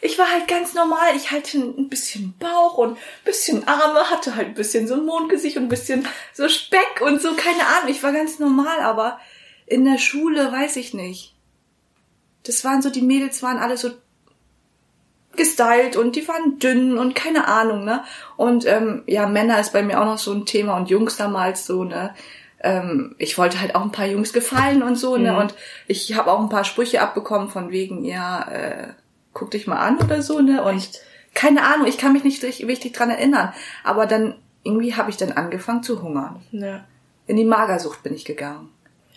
Ich 0.00 0.18
war 0.18 0.30
halt 0.30 0.46
ganz 0.48 0.74
normal. 0.74 1.14
Ich 1.16 1.30
hatte 1.30 1.58
ein 1.58 1.88
bisschen 1.88 2.34
Bauch 2.38 2.76
und 2.76 2.92
ein 2.92 3.24
bisschen 3.24 3.66
Arme, 3.66 4.10
hatte 4.10 4.36
halt 4.36 4.48
ein 4.48 4.54
bisschen 4.54 4.86
so 4.86 4.94
ein 4.94 5.06
Mondgesicht 5.06 5.56
und 5.56 5.64
ein 5.64 5.68
bisschen 5.68 6.06
so 6.32 6.48
Speck 6.48 7.00
und 7.00 7.22
so, 7.22 7.34
keine 7.34 7.66
Ahnung. 7.66 7.88
Ich 7.88 8.02
war 8.02 8.12
ganz 8.12 8.38
normal, 8.38 8.80
aber 8.80 9.20
in 9.66 9.84
der 9.84 9.98
Schule 9.98 10.52
weiß 10.52 10.76
ich 10.76 10.92
nicht. 10.92 11.34
Das 12.42 12.64
waren 12.64 12.82
so, 12.82 12.90
die 12.90 13.02
Mädels 13.02 13.42
waren 13.42 13.58
alle 13.58 13.76
so 13.76 13.90
gestylt 15.36 15.96
und 15.96 16.16
die 16.16 16.26
waren 16.28 16.58
dünn 16.58 16.98
und 16.98 17.14
keine 17.14 17.46
Ahnung, 17.46 17.84
ne? 17.84 18.04
Und 18.36 18.66
ähm, 18.66 19.02
ja, 19.06 19.26
Männer 19.26 19.60
ist 19.60 19.72
bei 19.72 19.82
mir 19.82 20.00
auch 20.00 20.04
noch 20.06 20.18
so 20.18 20.32
ein 20.32 20.46
Thema 20.46 20.76
und 20.76 20.90
Jungs 20.90 21.16
damals 21.16 21.66
so, 21.66 21.84
ne? 21.84 22.14
Ähm, 22.60 23.14
ich 23.18 23.36
wollte 23.38 23.60
halt 23.60 23.74
auch 23.74 23.82
ein 23.82 23.92
paar 23.92 24.06
Jungs 24.06 24.32
gefallen 24.32 24.82
und 24.82 24.96
so, 24.96 25.16
ne? 25.16 25.32
Mhm. 25.32 25.38
Und 25.38 25.54
ich 25.86 26.16
habe 26.16 26.30
auch 26.30 26.40
ein 26.40 26.48
paar 26.48 26.64
Sprüche 26.64 27.00
abbekommen 27.00 27.48
von 27.48 27.70
wegen, 27.70 28.04
ja, 28.04 28.48
äh, 28.50 28.88
guck 29.32 29.50
dich 29.50 29.66
mal 29.66 29.78
an 29.78 29.98
oder 29.98 30.22
so, 30.22 30.40
ne? 30.40 30.62
Und 30.62 30.76
Echt? 30.76 31.00
keine 31.34 31.62
Ahnung, 31.62 31.86
ich 31.86 31.98
kann 31.98 32.12
mich 32.12 32.24
nicht 32.24 32.42
richtig, 32.42 32.92
dran 32.92 33.10
erinnern. 33.10 33.52
Aber 33.84 34.06
dann 34.06 34.36
irgendwie 34.62 34.94
habe 34.94 35.10
ich 35.10 35.16
dann 35.16 35.32
angeguckt 35.32 35.84
zu 35.84 36.02
hungern. 36.02 36.42
Ja. 36.50 36.84
In 37.26 37.36
die 37.36 37.44
Magersucht 37.44 38.02
bin 38.02 38.14
ich 38.14 38.24
gegangen. 38.24 38.70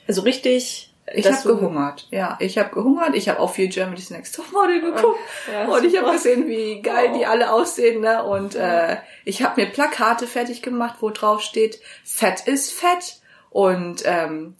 Also 0.07 0.21
richtig. 0.21 0.93
Ich 1.13 1.25
habe 1.25 1.55
gehungert, 1.55 2.07
ja. 2.11 2.37
Ich 2.39 2.57
habe 2.57 2.69
gehungert. 2.69 3.15
Ich 3.15 3.29
habe 3.29 3.39
auch 3.39 3.51
viel 3.51 3.67
Germany's 3.67 4.11
Next 4.11 4.35
Topmodel 4.35 4.81
geguckt 4.81 5.19
ja, 5.51 5.67
und 5.67 5.83
ich 5.83 5.97
habe 5.97 6.11
gesehen, 6.11 6.47
wie 6.47 6.81
geil 6.81 7.11
oh. 7.11 7.17
die 7.17 7.25
alle 7.25 7.51
aussehen. 7.51 8.01
Ne? 8.01 8.23
Und 8.23 8.55
äh, 8.55 8.97
ich 9.25 9.41
habe 9.41 9.61
mir 9.61 9.67
Plakate 9.67 10.27
fertig 10.27 10.61
gemacht, 10.61 10.97
wo 10.99 11.09
drauf 11.09 11.41
steht: 11.41 11.79
Fett 12.03 12.47
ist 12.47 12.71
Fett. 12.73 13.18
Und 13.49 14.03
ähm, 14.05 14.55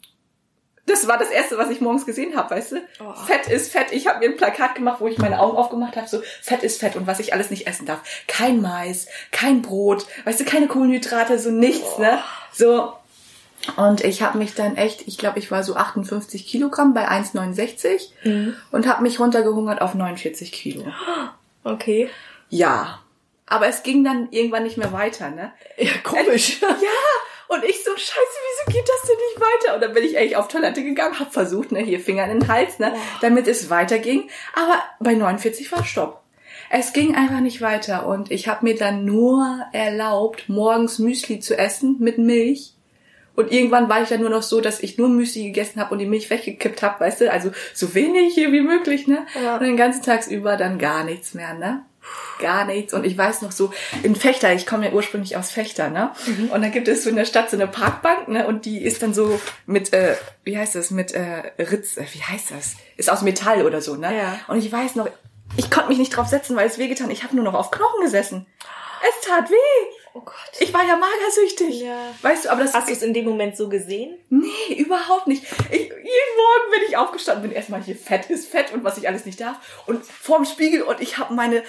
das 0.86 1.06
war 1.06 1.18
das 1.18 1.30
Erste, 1.30 1.56
was 1.56 1.70
ich 1.70 1.80
morgens 1.80 2.04
gesehen 2.04 2.36
habe, 2.36 2.54
weißt 2.54 2.72
du? 2.72 2.76
Oh. 3.00 3.14
Fett 3.14 3.46
ist 3.46 3.70
Fett. 3.70 3.92
Ich 3.92 4.06
habe 4.06 4.18
mir 4.18 4.26
ein 4.26 4.36
Plakat 4.36 4.74
gemacht, 4.74 5.00
wo 5.00 5.06
ich 5.06 5.18
meine 5.18 5.40
Augen 5.40 5.56
aufgemacht 5.56 5.96
habe, 5.96 6.08
so 6.08 6.20
Fett 6.42 6.62
ist 6.62 6.80
Fett 6.80 6.96
und 6.96 7.06
was 7.06 7.20
ich 7.20 7.32
alles 7.32 7.50
nicht 7.50 7.66
essen 7.66 7.86
darf. 7.86 8.00
Kein 8.26 8.60
Mais, 8.60 9.06
kein 9.30 9.62
Brot, 9.62 10.06
weißt 10.24 10.40
du, 10.40 10.44
keine 10.44 10.66
Kohlenhydrate, 10.66 11.38
so 11.38 11.50
nichts, 11.50 11.94
oh. 11.96 12.00
ne? 12.00 12.18
So. 12.52 12.92
Und 13.76 14.02
ich 14.02 14.22
habe 14.22 14.38
mich 14.38 14.54
dann 14.54 14.76
echt, 14.76 15.06
ich 15.06 15.18
glaube, 15.18 15.38
ich 15.38 15.50
war 15.50 15.62
so 15.62 15.76
58 15.76 16.46
Kilogramm 16.46 16.94
bei 16.94 17.08
1,69 17.08 18.08
mhm. 18.24 18.56
und 18.72 18.88
habe 18.88 19.02
mich 19.02 19.20
runtergehungert 19.20 19.82
auf 19.82 19.94
49 19.94 20.50
Kilo. 20.50 20.86
Okay. 21.62 22.08
Ja. 22.48 23.00
Aber 23.46 23.66
es 23.66 23.82
ging 23.82 24.02
dann 24.02 24.28
irgendwann 24.30 24.62
nicht 24.62 24.78
mehr 24.78 24.92
weiter, 24.92 25.30
ne? 25.30 25.52
Ja, 25.76 25.92
komisch. 26.02 26.60
ja, 26.62 26.68
und 27.50 27.64
ich 27.64 27.82
so, 27.82 27.90
scheiße, 27.90 28.14
wieso 28.14 28.78
geht 28.78 28.88
das 28.88 29.08
denn 29.08 29.16
nicht 29.16 29.40
weiter? 29.40 29.74
Und 29.74 29.82
dann 29.82 29.92
bin 29.92 30.04
ich 30.04 30.16
eigentlich 30.16 30.36
auf 30.36 30.46
Toilette 30.46 30.84
gegangen, 30.84 31.18
hab 31.18 31.32
versucht, 31.32 31.72
ne, 31.72 31.80
hier 31.80 31.98
Finger 31.98 32.24
in 32.24 32.38
den 32.38 32.48
Hals, 32.48 32.78
ne, 32.78 32.92
oh. 32.94 32.98
damit 33.20 33.48
es 33.48 33.70
weiterging. 33.70 34.30
Aber 34.54 34.80
bei 35.00 35.14
49 35.14 35.70
war 35.72 35.84
Stopp. 35.84 36.22
Es 36.70 36.92
ging 36.92 37.16
einfach 37.16 37.40
nicht 37.40 37.60
weiter 37.60 38.06
und 38.06 38.30
ich 38.30 38.46
habe 38.46 38.64
mir 38.64 38.76
dann 38.76 39.04
nur 39.04 39.64
erlaubt, 39.72 40.48
morgens 40.48 41.00
Müsli 41.00 41.40
zu 41.40 41.58
essen 41.58 41.96
mit 41.98 42.18
Milch. 42.18 42.74
Und 43.34 43.50
irgendwann 43.50 43.88
war 43.88 44.00
ich 44.02 44.08
dann 44.08 44.20
nur 44.20 44.30
noch 44.30 44.44
so, 44.44 44.60
dass 44.60 44.80
ich 44.80 44.96
nur 44.96 45.08
Müsli 45.08 45.44
gegessen 45.44 45.80
habe 45.80 45.92
und 45.92 45.98
die 45.98 46.06
Milch 46.06 46.30
weggekippt 46.30 46.82
habe, 46.82 47.00
weißt 47.00 47.22
du, 47.22 47.32
also 47.32 47.50
so 47.74 47.94
wenig 47.94 48.34
hier 48.34 48.52
wie 48.52 48.60
möglich, 48.60 49.08
ne? 49.08 49.26
Ja. 49.42 49.56
Und 49.56 49.62
den 49.62 49.76
ganzen 49.76 50.02
Tagsüber 50.02 50.56
dann 50.56 50.78
gar 50.78 51.02
nichts 51.02 51.34
mehr, 51.34 51.54
ne? 51.54 51.84
Gar 52.38 52.64
nichts. 52.64 52.94
Und 52.94 53.04
ich 53.04 53.16
weiß 53.16 53.42
noch 53.42 53.52
so, 53.52 53.72
in 54.02 54.16
Fechter, 54.16 54.52
ich 54.52 54.66
komme 54.66 54.86
ja 54.86 54.92
ursprünglich 54.92 55.36
aus 55.36 55.50
Fechter, 55.50 55.90
ne? 55.90 56.12
Mhm. 56.26 56.50
Und 56.50 56.62
da 56.62 56.68
gibt 56.68 56.88
es 56.88 57.04
so 57.04 57.10
in 57.10 57.16
der 57.16 57.24
Stadt 57.24 57.50
so 57.50 57.56
eine 57.56 57.66
Parkbank, 57.66 58.28
ne? 58.28 58.46
Und 58.46 58.64
die 58.64 58.82
ist 58.82 59.02
dann 59.02 59.12
so 59.12 59.40
mit, 59.66 59.92
äh, 59.92 60.16
wie 60.44 60.56
heißt 60.56 60.74
das, 60.74 60.90
mit 60.90 61.12
äh, 61.12 61.52
Ritz, 61.58 61.96
äh, 61.96 62.06
wie 62.12 62.22
heißt 62.22 62.50
das? 62.50 62.76
Ist 62.96 63.10
aus 63.10 63.22
Metall 63.22 63.66
oder 63.66 63.82
so, 63.82 63.96
ne? 63.96 64.16
Ja. 64.16 64.40
Und 64.48 64.58
ich 64.58 64.72
weiß 64.72 64.94
noch, 64.94 65.08
ich 65.56 65.70
konnte 65.70 65.88
mich 65.88 65.98
nicht 65.98 66.16
drauf 66.16 66.28
setzen, 66.28 66.56
weil 66.56 66.66
es 66.66 66.78
wehgetan. 66.78 67.10
Ich 67.10 67.24
habe 67.24 67.34
nur 67.34 67.44
noch 67.44 67.54
auf 67.54 67.70
Knochen 67.70 68.02
gesessen. 68.02 68.46
Es 69.02 69.26
tat 69.26 69.50
weh. 69.50 69.94
Oh 70.12 70.20
Gott. 70.20 70.34
Ich 70.58 70.74
war 70.74 70.84
ja 70.84 70.96
magersüchtig. 70.96 71.82
Ja. 71.82 71.96
Weißt 72.22 72.44
du, 72.44 72.50
aber 72.50 72.62
das. 72.62 72.74
Hast 72.74 72.88
du 72.88 72.92
es 72.92 73.02
in 73.02 73.14
dem 73.14 73.24
Moment 73.24 73.56
so 73.56 73.68
gesehen? 73.68 74.18
Nee, 74.28 74.74
überhaupt 74.76 75.26
nicht. 75.26 75.44
Ich, 75.70 75.80
jeden 75.80 75.94
Morgen 75.94 76.70
bin 76.72 76.82
ich 76.88 76.96
aufgestanden, 76.96 77.42
bin 77.42 77.52
erstmal 77.52 77.82
hier 77.82 77.96
fett 77.96 78.28
ist 78.28 78.48
fett 78.48 78.72
und 78.72 78.82
was 78.84 78.98
ich 78.98 79.06
alles 79.08 79.24
nicht 79.24 79.40
darf. 79.40 79.84
Und 79.86 80.04
vorm 80.04 80.44
Spiegel 80.44 80.82
und 80.82 81.00
ich 81.00 81.18
habe 81.18 81.34
meine 81.34 81.62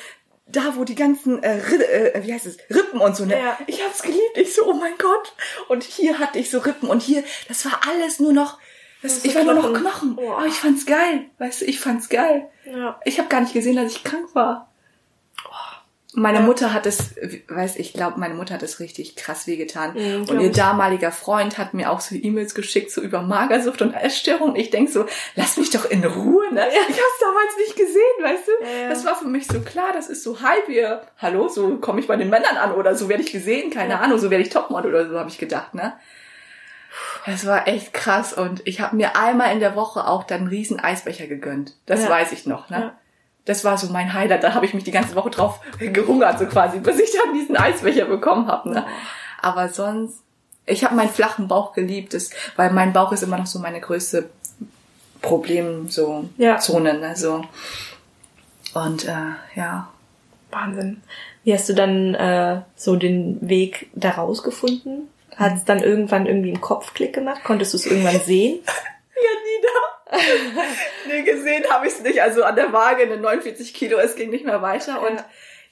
da 0.52 0.76
wo 0.76 0.84
die 0.84 0.96
ganzen 0.96 1.42
äh, 1.44 1.58
äh, 1.60 2.24
wie 2.24 2.34
heißt 2.34 2.46
es 2.46 2.58
Rippen 2.70 3.00
und 3.00 3.16
so 3.16 3.26
ne? 3.26 3.40
Ja. 3.40 3.58
ich 3.68 3.84
hab's 3.84 4.02
geliebt. 4.02 4.36
Ich 4.36 4.54
so 4.54 4.66
oh 4.66 4.74
mein 4.74 4.98
Gott. 4.98 5.34
Und 5.68 5.84
hier 5.84 6.20
hatte 6.20 6.40
ich 6.40 6.50
so 6.50 6.60
Rippen 6.60 6.90
und 6.90 7.02
hier 7.02 7.24
das 7.48 7.66
war 7.66 7.82
alles 7.90 8.20
nur 8.20 8.34
noch 8.34 8.60
das, 9.02 9.26
ich 9.26 9.34
war 9.34 9.44
nur 9.44 9.56
noch 9.56 9.74
Knochen. 9.74 10.18
Oh. 10.18 10.34
aber 10.34 10.46
ich 10.46 10.54
fand's 10.54 10.86
geil. 10.86 11.26
Weißt 11.40 11.62
du 11.62 11.66
ich 11.66 11.80
fand's 11.80 12.10
geil. 12.10 12.50
Ja. 12.66 13.00
ich 13.06 13.20
habe 13.20 13.30
gar 13.30 13.42
nicht 13.42 13.54
gesehen 13.54 13.76
dass 13.76 13.92
ich 13.92 14.04
krank 14.04 14.34
war 14.34 14.71
meine 16.14 16.40
ja. 16.40 16.44
Mutter 16.44 16.74
hat 16.74 16.86
es, 16.86 17.16
weiß 17.48 17.78
ich 17.78 17.94
glaube, 17.94 18.20
meine 18.20 18.34
Mutter 18.34 18.56
hat 18.56 18.64
es 18.64 18.80
richtig 18.82 19.16
krass 19.16 19.48
wehgetan. 19.48 19.94
Mhm, 19.94 20.30
und 20.30 20.42
ihr 20.42 20.50
ich. 20.50 20.56
damaliger 20.56 21.12
Freund 21.12 21.58
hat 21.58 21.74
mir 21.74 21.90
auch 21.90 22.02
so 22.02 22.16
E-Mails 22.16 22.54
geschickt, 22.54 22.92
so 22.92 23.02
über 23.02 23.22
Magersucht 23.22 23.82
und 23.82 23.94
Essstörung. 23.94 24.56
Ich 24.56 24.72
denk 24.72 24.90
so, 24.90 25.06
lass 25.36 25.56
mich 25.58 25.70
doch 25.70 25.86
in 25.86 26.04
Ruhe, 26.04 26.54
ne? 26.54 26.68
Ich 26.68 26.98
hab's 26.98 27.20
damals 27.20 27.58
nicht 27.58 27.76
gesehen, 27.78 28.02
weißt 28.22 28.48
du? 28.48 28.52
Ja. 28.66 28.90
Das 28.90 29.06
war 29.06 29.16
für 29.16 29.28
mich 29.28 29.48
so 29.48 29.62
klar, 29.62 29.92
das 29.94 30.08
ist 30.08 30.24
so 30.24 30.42
halb 30.42 30.68
ihr, 30.68 31.02
hallo, 31.18 31.48
so 31.48 31.78
komme 31.78 32.02
ich 32.02 32.08
bei 32.08 32.18
den 32.18 32.30
Männern 32.30 32.58
an 32.58 32.74
oder 32.74 32.96
so 32.96 33.08
werde 33.08 33.24
ich 33.24 33.32
gesehen, 33.32 33.70
keine 33.70 33.94
ja. 33.94 34.00
Ahnung, 34.00 34.20
so 34.20 34.30
werde 34.30 34.44
ich 34.44 34.50
Topmodel 34.50 34.94
oder 34.94 35.10
so, 35.10 35.18
habe 35.18 35.30
ich 35.30 35.38
gedacht, 35.38 35.74
ne? 35.74 35.94
Das 37.26 37.46
war 37.46 37.70
echt 37.70 37.94
krass 37.94 38.34
und 38.34 38.62
ich 38.66 38.82
habe 38.82 38.98
mir 38.98 39.16
einmal 39.16 39.54
in 39.54 39.62
der 39.62 39.76
Woche 39.76 40.08
auch 40.08 40.26
dann 40.26 40.42
einen 40.42 40.50
riesen 40.50 40.80
Eisbecher 40.80 41.28
gegönnt. 41.28 41.78
Das 41.86 42.10
weiß 42.10 42.34
ich 42.34 42.46
noch, 42.46 42.70
ne? 42.70 42.94
Das 43.46 43.64
war 43.64 43.78
so 43.78 43.92
mein 43.92 44.14
Highlight. 44.14 44.44
Da 44.44 44.54
habe 44.54 44.66
ich 44.66 44.74
mich 44.74 44.84
die 44.84 44.92
ganze 44.92 45.16
Woche 45.16 45.30
drauf 45.30 45.60
gerungert, 45.80 46.40
so 46.40 46.46
quasi, 46.46 46.80
bis 46.80 47.00
ich 47.00 47.12
dann 47.12 47.34
diesen 47.34 47.58
Eisbecher 47.58 48.06
bekommen 48.06 48.48
habe. 48.48 48.70
Ne? 48.70 48.86
Aber 49.42 49.70
sonst, 49.70 50.22
ich 50.66 50.84
habe 50.84 50.96
meinen 50.96 51.10
flachen 51.10 51.48
Bauch 51.48 51.74
geliebt, 51.74 52.14
das, 52.14 52.30
weil 52.56 52.72
mein 52.72 52.94
Bauch 52.94 53.12
ist 53.12 53.24
immer 53.24 53.38
noch 53.38 53.48
so 53.48 53.60
meine 53.60 53.82
größte 53.82 54.30
Problem, 55.22 55.90
so 55.90 56.30
ja. 56.38 56.58
Zone. 56.58 57.00
Ne? 57.00 57.16
So. 57.16 57.44
Und 58.74 59.06
äh, 59.06 59.34
ja. 59.56 59.90
Wahnsinn. 60.52 61.02
Wie 61.44 61.54
hast 61.54 61.70
du 61.70 61.74
dann 61.74 62.14
äh, 62.14 62.62
so 62.76 62.96
den 62.96 63.38
Weg 63.48 63.90
da 63.96 64.12
rausgefunden? 64.12 65.08
Hat 65.36 65.56
es 65.56 65.66
dann 65.66 65.82
irgendwann 65.82 66.26
irgendwie 66.26 66.52
einen 66.52 66.62
Kopfklick 66.62 67.14
gemacht? 67.14 67.42
Konntest 67.44 67.74
du 67.74 67.78
es 67.78 67.86
irgendwann 67.86 68.20
sehen? 68.20 68.60
ja, 68.66 69.32
nie 69.44 69.64
da. 69.64 69.91
nee, 71.08 71.22
gesehen 71.24 71.64
habe 71.70 71.88
ich 71.88 71.94
es 71.94 72.02
nicht. 72.02 72.22
Also 72.22 72.44
an 72.44 72.56
der 72.56 72.74
Waage 72.74 73.04
eine 73.04 73.18
49 73.18 73.74
Kilo, 73.74 73.98
es 73.98 74.16
ging 74.16 74.30
nicht 74.30 74.46
mehr 74.46 74.62
weiter. 74.62 75.02
Und 75.02 75.24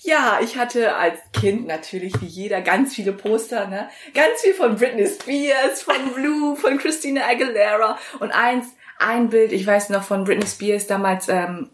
ja, 0.01 0.39
ich 0.41 0.57
hatte 0.57 0.95
als 0.95 1.19
Kind 1.33 1.67
natürlich 1.67 2.21
wie 2.21 2.25
jeder 2.25 2.61
ganz 2.61 2.95
viele 2.95 3.11
Poster, 3.11 3.67
ne? 3.67 3.89
Ganz 4.13 4.41
viel 4.41 4.53
von 4.53 4.77
Britney 4.77 5.07
Spears, 5.07 5.81
von 5.81 6.13
Blue, 6.15 6.55
von 6.55 6.77
Christina 6.77 7.27
Aguilera. 7.27 7.97
Und 8.19 8.31
eins, 8.31 8.67
ein 8.97 9.29
Bild, 9.29 9.51
ich 9.51 9.65
weiß 9.65 9.89
noch 9.89 10.03
von 10.03 10.23
Britney 10.23 10.47
Spears, 10.47 10.87
damals 10.87 11.27
ähm, 11.27 11.69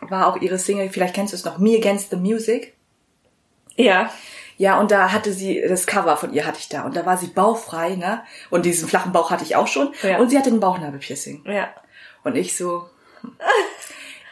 war 0.00 0.26
auch 0.26 0.40
ihre 0.40 0.58
Single, 0.58 0.90
vielleicht 0.90 1.14
kennst 1.14 1.32
du 1.32 1.36
es 1.36 1.44
noch, 1.44 1.58
Me 1.58 1.76
Against 1.76 2.10
the 2.10 2.16
Music. 2.16 2.74
Ja. 3.76 4.10
Ja, 4.58 4.78
und 4.78 4.90
da 4.90 5.10
hatte 5.10 5.32
sie, 5.32 5.64
das 5.66 5.86
Cover 5.86 6.18
von 6.18 6.34
ihr 6.34 6.46
hatte 6.46 6.58
ich 6.58 6.68
da. 6.68 6.82
Und 6.82 6.94
da 6.94 7.06
war 7.06 7.16
sie 7.16 7.28
bauchfrei, 7.28 7.96
ne? 7.96 8.22
Und 8.50 8.66
diesen 8.66 8.88
flachen 8.90 9.10
Bauch 9.10 9.30
hatte 9.30 9.42
ich 9.42 9.56
auch 9.56 9.68
schon. 9.68 9.94
Ja. 10.02 10.18
Und 10.18 10.28
sie 10.28 10.36
hatte 10.36 10.50
ein 10.50 10.60
Bauchnabelpiercing. 10.60 11.44
Ja. 11.46 11.70
Und 12.24 12.36
ich 12.36 12.56
so, 12.56 12.88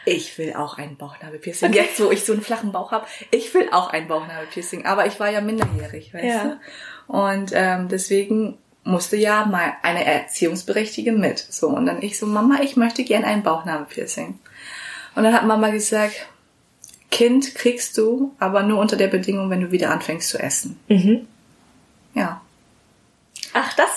ich 0.05 0.37
will 0.37 0.53
auch 0.53 0.77
ein 0.77 0.97
Bauchnabelpiercing. 0.97 1.69
Okay. 1.69 1.79
Jetzt, 1.79 1.99
wo 1.99 2.11
ich 2.11 2.25
so 2.25 2.33
einen 2.33 2.41
flachen 2.41 2.71
Bauch 2.71 2.91
habe, 2.91 3.05
ich 3.31 3.53
will 3.53 3.69
auch 3.71 3.89
ein 3.89 4.07
Bauchnabelpiercing. 4.07 4.85
Aber 4.85 5.05
ich 5.05 5.19
war 5.19 5.29
ja 5.29 5.41
minderjährig, 5.41 6.13
weißt 6.13 6.25
ja. 6.25 6.43
du? 7.07 7.13
Und 7.13 7.51
ähm, 7.53 7.87
deswegen 7.89 8.57
musste 8.83 9.17
ja 9.17 9.45
mal 9.45 9.73
eine 9.83 10.05
Erziehungsberechtigte 10.05 11.11
mit. 11.11 11.39
So, 11.39 11.67
und 11.67 11.85
dann 11.85 12.01
ich 12.01 12.17
so, 12.17 12.25
Mama, 12.25 12.59
ich 12.61 12.75
möchte 12.75 13.03
gern 13.03 13.23
ein 13.23 13.43
Bauchnabelpiercing. 13.43 14.39
Und 15.15 15.23
dann 15.23 15.33
hat 15.33 15.45
Mama 15.45 15.69
gesagt, 15.69 16.27
Kind 17.11 17.55
kriegst 17.55 17.97
du, 17.97 18.35
aber 18.39 18.63
nur 18.63 18.79
unter 18.79 18.95
der 18.95 19.07
Bedingung, 19.07 19.49
wenn 19.49 19.61
du 19.61 19.71
wieder 19.71 19.89
anfängst 19.89 20.29
zu 20.29 20.39
essen. 20.39 20.79
Mhm. 20.87 21.27
Ja. 22.13 22.41
Ach, 23.53 23.73
das, 23.73 23.89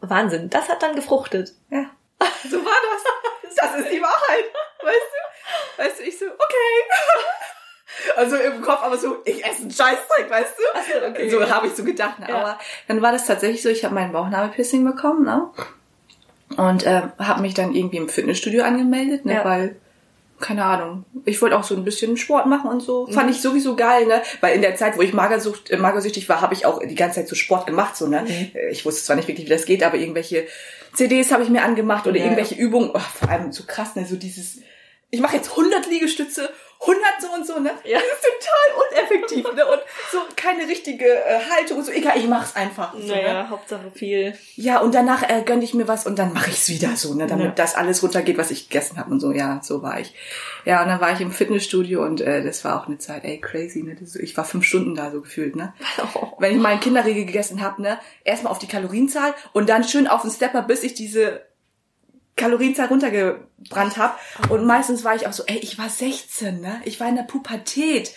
Wahnsinn, 0.00 0.50
das 0.50 0.68
hat 0.68 0.82
dann 0.82 0.94
gefruchtet. 0.94 1.52
Ja. 1.70 1.86
So 2.48 2.56
war 2.56 2.64
das 2.64 3.04
das 3.56 3.74
ist 3.80 3.90
die 3.90 4.00
Wahrheit. 4.00 4.44
Weißt 4.82 4.96
du? 4.96 5.82
Weißt 5.82 5.98
du, 5.98 6.02
ich 6.04 6.18
so, 6.18 6.26
okay. 6.26 6.36
Also 8.16 8.36
im 8.36 8.62
Kopf 8.62 8.82
aber 8.82 8.96
so, 8.96 9.18
ich 9.24 9.44
esse 9.44 9.62
einen 9.62 9.70
Scheißzeug, 9.70 10.30
weißt 10.30 10.54
du? 10.56 10.78
Also, 10.78 11.06
okay. 11.08 11.28
So 11.28 11.50
habe 11.50 11.66
ich 11.66 11.74
so 11.74 11.84
gedacht. 11.84 12.20
Ne? 12.20 12.26
Ja. 12.28 12.36
Aber 12.36 12.58
dann 12.86 13.02
war 13.02 13.10
das 13.10 13.26
tatsächlich 13.26 13.62
so, 13.62 13.68
ich 13.68 13.84
habe 13.84 13.94
meinen 13.94 14.12
Bauchnabelpiercing 14.12 14.84
bekommen, 14.84 15.24
ne? 15.24 15.50
Und 16.56 16.84
äh, 16.84 17.02
habe 17.18 17.42
mich 17.42 17.54
dann 17.54 17.74
irgendwie 17.74 17.96
im 17.96 18.08
Fitnessstudio 18.08 18.62
angemeldet, 18.62 19.24
ne? 19.24 19.34
Ja. 19.34 19.44
Weil 19.44 19.76
keine 20.40 20.64
Ahnung. 20.64 21.04
Ich 21.26 21.40
wollte 21.42 21.56
auch 21.56 21.64
so 21.64 21.76
ein 21.76 21.84
bisschen 21.84 22.16
Sport 22.16 22.46
machen 22.46 22.70
und 22.70 22.80
so. 22.80 23.06
Mhm. 23.06 23.12
Fand 23.12 23.30
ich 23.30 23.40
sowieso 23.40 23.76
geil, 23.76 24.06
ne? 24.06 24.22
Weil 24.40 24.56
in 24.56 24.62
der 24.62 24.74
Zeit, 24.74 24.96
wo 24.96 25.02
ich 25.02 25.12
magersucht, 25.12 25.70
äh, 25.70 25.76
magersüchtig 25.76 26.28
war, 26.28 26.40
habe 26.40 26.54
ich 26.54 26.66
auch 26.66 26.80
die 26.80 26.94
ganze 26.94 27.20
Zeit 27.20 27.28
so 27.28 27.34
Sport 27.34 27.66
gemacht, 27.66 27.96
so, 27.96 28.06
ne? 28.06 28.22
Mhm. 28.22 28.50
Äh, 28.54 28.70
ich 28.70 28.84
wusste 28.84 29.04
zwar 29.04 29.16
nicht 29.16 29.28
wirklich, 29.28 29.46
wie 29.46 29.50
das 29.50 29.66
geht, 29.66 29.82
aber 29.82 29.96
irgendwelche 29.96 30.46
CDs 30.94 31.32
habe 31.32 31.42
ich 31.42 31.48
mir 31.48 31.62
angemacht 31.62 32.06
oder 32.06 32.18
ja. 32.18 32.24
irgendwelche 32.24 32.54
Übungen. 32.54 32.90
Oh, 32.92 32.98
vor 32.98 33.28
allem 33.28 33.52
so 33.52 33.64
krass, 33.66 33.96
ne? 33.96 34.06
So 34.06 34.16
dieses, 34.16 34.60
ich 35.10 35.20
mache 35.20 35.36
jetzt 35.36 35.50
100 35.50 35.86
Liegestütze 35.88 36.50
100 36.82 37.02
so 37.20 37.28
und 37.34 37.46
so, 37.46 37.58
ne? 37.58 37.72
Ja. 37.84 37.98
Das 37.98 38.06
ist 38.06 38.24
total 38.24 39.02
uneffektiv, 39.02 39.54
ne? 39.54 39.66
Und 39.66 39.80
so 40.10 40.18
keine 40.34 40.66
richtige 40.66 41.04
äh, 41.04 41.38
Haltung 41.50 41.78
und 41.78 41.84
so. 41.84 41.92
Egal, 41.92 42.16
ich 42.16 42.26
mach's 42.26 42.56
einfach. 42.56 42.94
So, 42.94 43.06
naja, 43.06 43.42
ne? 43.42 43.50
Hauptsache 43.50 43.90
viel. 43.94 44.34
Ja, 44.56 44.80
und 44.80 44.94
danach 44.94 45.22
äh, 45.28 45.42
gönn 45.44 45.60
ich 45.60 45.74
mir 45.74 45.88
was 45.88 46.06
und 46.06 46.18
dann 46.18 46.32
mache 46.32 46.48
ich's 46.50 46.70
wieder 46.70 46.96
so, 46.96 47.12
ne? 47.12 47.26
Damit 47.26 47.46
ja. 47.46 47.52
das 47.52 47.74
alles 47.74 48.02
runtergeht, 48.02 48.38
was 48.38 48.50
ich 48.50 48.70
gegessen 48.70 48.98
habe 48.98 49.10
und 49.10 49.20
so. 49.20 49.30
Ja, 49.32 49.60
so 49.62 49.82
war 49.82 50.00
ich. 50.00 50.14
Ja, 50.64 50.82
und 50.82 50.88
dann 50.88 51.00
war 51.00 51.12
ich 51.12 51.20
im 51.20 51.32
Fitnessstudio 51.32 52.02
und 52.02 52.22
äh, 52.22 52.42
das 52.42 52.64
war 52.64 52.80
auch 52.80 52.86
eine 52.86 52.96
Zeit, 52.96 53.24
ey, 53.24 53.38
crazy, 53.38 53.82
ne? 53.82 53.96
Das, 54.00 54.16
ich 54.16 54.34
war 54.38 54.44
fünf 54.46 54.64
Stunden 54.64 54.94
da 54.94 55.10
so 55.10 55.20
gefühlt, 55.20 55.56
ne? 55.56 55.74
Oh. 56.14 56.28
Wenn 56.38 56.56
ich 56.56 56.62
meinen 56.62 56.80
Kinderriegel 56.80 57.26
gegessen 57.26 57.60
habe, 57.60 57.82
ne? 57.82 57.98
Erstmal 58.24 58.52
auf 58.52 58.58
die 58.58 58.68
Kalorienzahl 58.68 59.34
und 59.52 59.68
dann 59.68 59.84
schön 59.84 60.06
auf 60.06 60.22
den 60.22 60.30
Stepper, 60.30 60.62
bis 60.62 60.82
ich 60.82 60.94
diese 60.94 61.42
Kalorienzahl 62.40 62.88
runtergebrannt 62.88 63.96
habe. 63.96 64.14
Und 64.48 64.66
meistens 64.66 65.04
war 65.04 65.14
ich 65.14 65.26
auch 65.26 65.32
so, 65.32 65.44
ey, 65.46 65.58
ich 65.58 65.78
war 65.78 65.88
16, 65.88 66.60
ne? 66.60 66.80
Ich 66.84 66.98
war 66.98 67.08
in 67.08 67.16
der 67.16 67.22
Pubertät. 67.22 68.12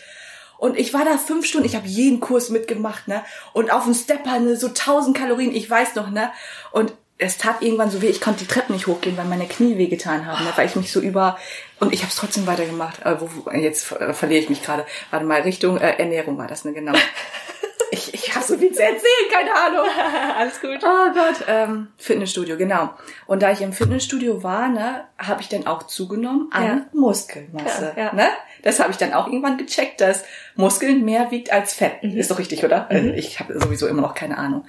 Und 0.57 0.77
ich 0.77 0.93
war 0.93 1.03
da 1.03 1.17
fünf 1.17 1.45
Stunden, 1.45 1.67
ich 1.67 1.75
habe 1.75 1.87
jeden 1.87 2.19
Kurs 2.19 2.49
mitgemacht, 2.49 3.07
ne? 3.07 3.23
Und 3.51 3.71
auf 3.71 3.83
dem 3.83 3.93
Stepper, 3.93 4.39
ne, 4.39 4.55
so 4.55 4.67
1000 4.67 5.17
Kalorien, 5.17 5.53
ich 5.53 5.69
weiß 5.69 5.95
noch, 5.95 6.09
ne? 6.09 6.31
Und 6.71 6.93
es 7.17 7.37
tat 7.37 7.61
irgendwann 7.61 7.91
so 7.91 8.01
weh, 8.01 8.07
ich 8.07 8.21
konnte 8.21 8.39
die 8.39 8.47
Treppen 8.47 8.73
nicht 8.73 8.87
hochgehen, 8.87 9.17
weil 9.17 9.25
meine 9.25 9.47
Knie 9.47 9.77
wehgetan 9.77 10.25
haben, 10.25 10.43
ne? 10.43 10.51
weil 10.55 10.65
ich 10.65 10.75
mich 10.75 10.91
so 10.91 10.99
über 10.99 11.37
und 11.79 11.93
ich 11.93 12.01
habe 12.01 12.09
es 12.09 12.15
trotzdem 12.15 12.47
weitergemacht. 12.47 13.05
Äh, 13.05 13.21
wo, 13.21 13.29
wo, 13.45 13.51
jetzt 13.51 13.91
äh, 13.91 14.13
verliere 14.13 14.41
ich 14.41 14.49
mich 14.49 14.63
gerade. 14.63 14.85
Warte 15.11 15.25
mal, 15.25 15.41
Richtung 15.41 15.77
äh, 15.77 15.97
Ernährung 15.97 16.37
war 16.37 16.47
das, 16.47 16.65
ne, 16.65 16.73
genau. 16.73 16.93
Ich, 17.93 18.11
ich 18.11 18.33
habe 18.33 18.43
so 18.43 18.57
viel 18.57 18.73
zu 18.73 18.81
erzählen, 18.81 19.29
keine 19.31 19.51
Ahnung. 19.55 19.85
Alles 20.35 20.59
gut. 20.59 20.79
Oh 20.81 21.13
Gott, 21.13 21.45
ähm, 21.47 21.89
Fitnessstudio, 21.97 22.57
genau. 22.57 22.89
Und 23.27 23.43
da 23.43 23.51
ich 23.51 23.61
im 23.61 23.71
Fitnessstudio 23.71 24.41
war, 24.41 24.67
ne, 24.67 25.03
habe 25.19 25.41
ich 25.41 25.49
dann 25.49 25.67
auch 25.67 25.83
zugenommen 25.83 26.47
an 26.51 26.65
ja. 26.65 26.85
Muskelmasse. 26.93 27.93
Ja, 27.95 28.05
ja. 28.05 28.13
Ne? 28.13 28.27
Das 28.63 28.79
habe 28.79 28.89
ich 28.89 28.97
dann 28.97 29.13
auch 29.13 29.27
irgendwann 29.27 29.59
gecheckt, 29.59 30.01
dass 30.01 30.23
Muskeln 30.55 31.05
mehr 31.05 31.29
wiegt 31.29 31.53
als 31.53 31.75
Fett. 31.75 32.03
Mhm. 32.03 32.17
Ist 32.17 32.31
doch 32.31 32.39
richtig, 32.39 32.65
oder? 32.65 32.87
Mhm. 32.89 32.95
Also 32.95 33.09
ich 33.11 33.39
habe 33.39 33.59
sowieso 33.59 33.87
immer 33.87 34.01
noch 34.01 34.15
keine 34.15 34.39
Ahnung. 34.39 34.65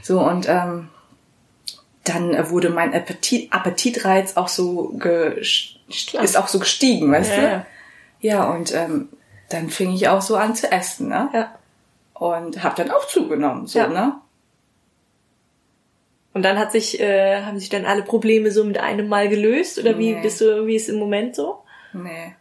So 0.00 0.20
und 0.20 0.48
ähm, 0.48 0.88
dann 2.04 2.50
wurde 2.50 2.70
mein 2.70 2.94
Appetit, 2.94 3.52
Appetitreiz 3.52 4.38
auch 4.38 4.48
so 4.48 4.98
ist 4.98 6.36
auch 6.38 6.48
so 6.48 6.58
gestiegen, 6.58 7.12
weißt 7.12 7.36
ja, 7.36 7.58
du? 7.58 7.66
Ja, 8.20 8.50
und 8.50 8.74
ähm, 8.74 9.10
dann 9.50 9.68
fing 9.68 9.92
ich 9.92 10.08
auch 10.08 10.22
so 10.22 10.36
an 10.36 10.54
zu 10.54 10.72
essen, 10.72 11.08
ne? 11.08 11.28
Ja 11.34 11.54
und 12.22 12.62
habe 12.62 12.76
dann 12.76 12.92
auch 12.92 13.08
zugenommen, 13.08 13.66
so, 13.66 13.80
ja. 13.80 13.88
ne? 13.88 14.14
Und 16.32 16.44
dann 16.44 16.56
hat 16.56 16.70
sich, 16.70 17.00
äh, 17.00 17.42
haben 17.42 17.58
sich 17.58 17.68
dann 17.68 17.84
alle 17.84 18.02
Probleme 18.02 18.52
so 18.52 18.64
mit 18.64 18.78
einem 18.78 19.08
Mal 19.08 19.28
gelöst 19.28 19.78
oder 19.78 19.98
wie 19.98 20.14
nee. 20.14 20.22
bist 20.22 20.40
du, 20.40 20.66
wie 20.66 20.76
ist 20.76 20.88
im 20.88 20.98
Moment 20.98 21.34
so? 21.34 21.64
Nee. 21.92 22.36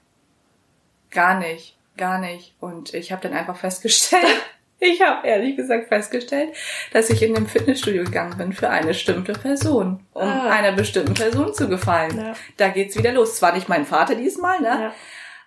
Gar 1.10 1.39
nicht. 1.39 1.78
gar 1.98 2.20
nicht. 2.20 2.54
Und 2.60 2.94
ich 2.94 3.12
habe 3.12 3.24
dann 3.24 3.34
einfach 3.34 3.58
festgestellt, 3.58 4.24
ich 4.80 5.02
habe 5.02 5.28
ehrlich 5.28 5.58
gesagt 5.58 5.88
festgestellt, 5.88 6.54
dass 6.94 7.10
ich 7.10 7.24
in 7.24 7.34
dem 7.34 7.48
Fitnessstudio 7.48 8.04
gegangen 8.04 8.38
bin 8.38 8.54
für 8.54 8.70
eine 8.70 8.88
bestimmte 8.88 9.34
Person, 9.34 10.06
um 10.13 10.22
ah. 10.22 10.50
einer 10.52 10.74
bestimmten 10.74 11.15
Person 11.15 11.54
zu 11.56 11.67
gefallen. 11.67 12.17
Ja. 12.17 12.34
Da 12.58 12.70
geht's 12.70 12.96
wieder 12.96 13.12
los. 13.12 13.38
Zwar 13.38 13.54
nicht 13.54 13.67
mein 13.67 13.86
Vater 13.86 14.13
diesmal, 14.13 14.62
ne? 14.62 14.67
Ja. 14.67 14.94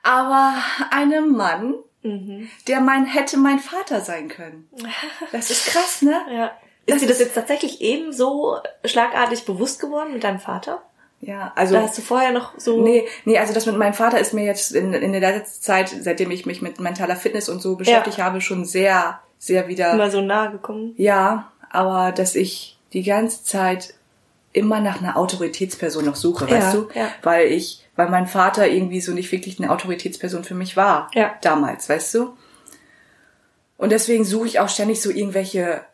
Aber 0.02 0.54
einem 0.90 1.32
Mann, 1.34 1.76
mhm. 2.04 2.48
der 2.68 2.80
mein 2.80 3.06
hätte 3.06 3.36
mein 3.36 3.58
Vater 3.58 4.00
sein 4.00 4.28
können. 4.28 4.68
Das 5.32 5.50
ist 5.50 5.66
krass, 5.66 6.02
ne? 6.02 6.20
Ja. 6.30 6.52
Ist 6.86 7.02
dir 7.02 7.08
das 7.08 7.18
jetzt 7.18 7.34
tatsächlich 7.34 7.80
ebenso 7.80 8.58
schlagartig 8.84 9.44
bewusst 9.44 9.80
geworden 9.80 10.12
mit 10.12 10.22
deinem 10.22 10.38
Vater? 10.38 10.82
Ja, 11.20 11.52
also. 11.56 11.74
Da 11.74 11.82
hast 11.82 11.96
du 11.96 12.02
vorher 12.02 12.32
noch 12.32 12.58
so. 12.58 12.82
Nee, 12.82 13.06
nee, 13.24 13.38
also 13.38 13.54
das 13.54 13.66
mit 13.66 13.76
meinem 13.76 13.94
Vater 13.94 14.18
ist 14.18 14.34
mir 14.34 14.44
jetzt 14.44 14.72
in, 14.72 14.92
in 14.92 15.12
der 15.12 15.20
letzten 15.20 15.62
Zeit, 15.62 15.88
seitdem 15.88 16.30
ich 16.30 16.44
mich 16.44 16.60
mit 16.60 16.80
mentaler 16.80 17.16
Fitness 17.16 17.48
und 17.48 17.62
so 17.62 17.76
beschäftigt 17.76 18.18
ja. 18.18 18.24
habe, 18.24 18.40
schon 18.40 18.64
sehr, 18.64 19.20
sehr 19.38 19.68
wieder. 19.68 19.92
Immer 19.92 20.10
so 20.10 20.20
nahe 20.20 20.50
gekommen. 20.50 20.92
Ja, 20.96 21.52
aber 21.70 22.12
dass 22.12 22.34
ich 22.34 22.78
die 22.92 23.02
ganze 23.02 23.42
Zeit 23.44 23.94
immer 24.54 24.80
nach 24.80 25.00
einer 25.00 25.18
Autoritätsperson 25.18 26.06
noch 26.06 26.16
suche, 26.16 26.48
ja, 26.48 26.56
weißt 26.56 26.74
du? 26.74 26.88
Ja. 26.94 27.10
Weil 27.22 27.48
ich, 27.48 27.84
weil 27.96 28.08
mein 28.08 28.26
Vater 28.26 28.66
irgendwie 28.66 29.00
so 29.00 29.12
nicht 29.12 29.30
wirklich 29.30 29.58
eine 29.58 29.70
Autoritätsperson 29.70 30.44
für 30.44 30.54
mich 30.54 30.76
war. 30.76 31.10
Ja. 31.12 31.34
Damals, 31.42 31.88
weißt 31.88 32.14
du? 32.14 32.36
Und 33.76 33.90
deswegen 33.90 34.24
suche 34.24 34.46
ich 34.46 34.60
auch 34.60 34.68
ständig 34.68 35.02
so 35.02 35.10
irgendwelche 35.10 35.84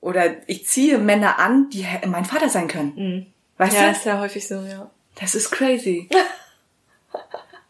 oder 0.00 0.36
ich 0.48 0.66
ziehe 0.66 0.98
Männer 0.98 1.38
an, 1.38 1.70
die 1.70 1.86
mein 2.06 2.26
Vater 2.26 2.50
sein 2.50 2.68
können. 2.68 2.92
Mhm. 2.94 3.26
Weißt 3.56 3.74
ja, 3.74 3.84
du? 3.84 3.90
ist 3.92 4.04
ja 4.04 4.20
häufig 4.20 4.46
so, 4.46 4.56
ja. 4.56 4.90
Das 5.18 5.34
ist 5.34 5.50
crazy. 5.50 6.10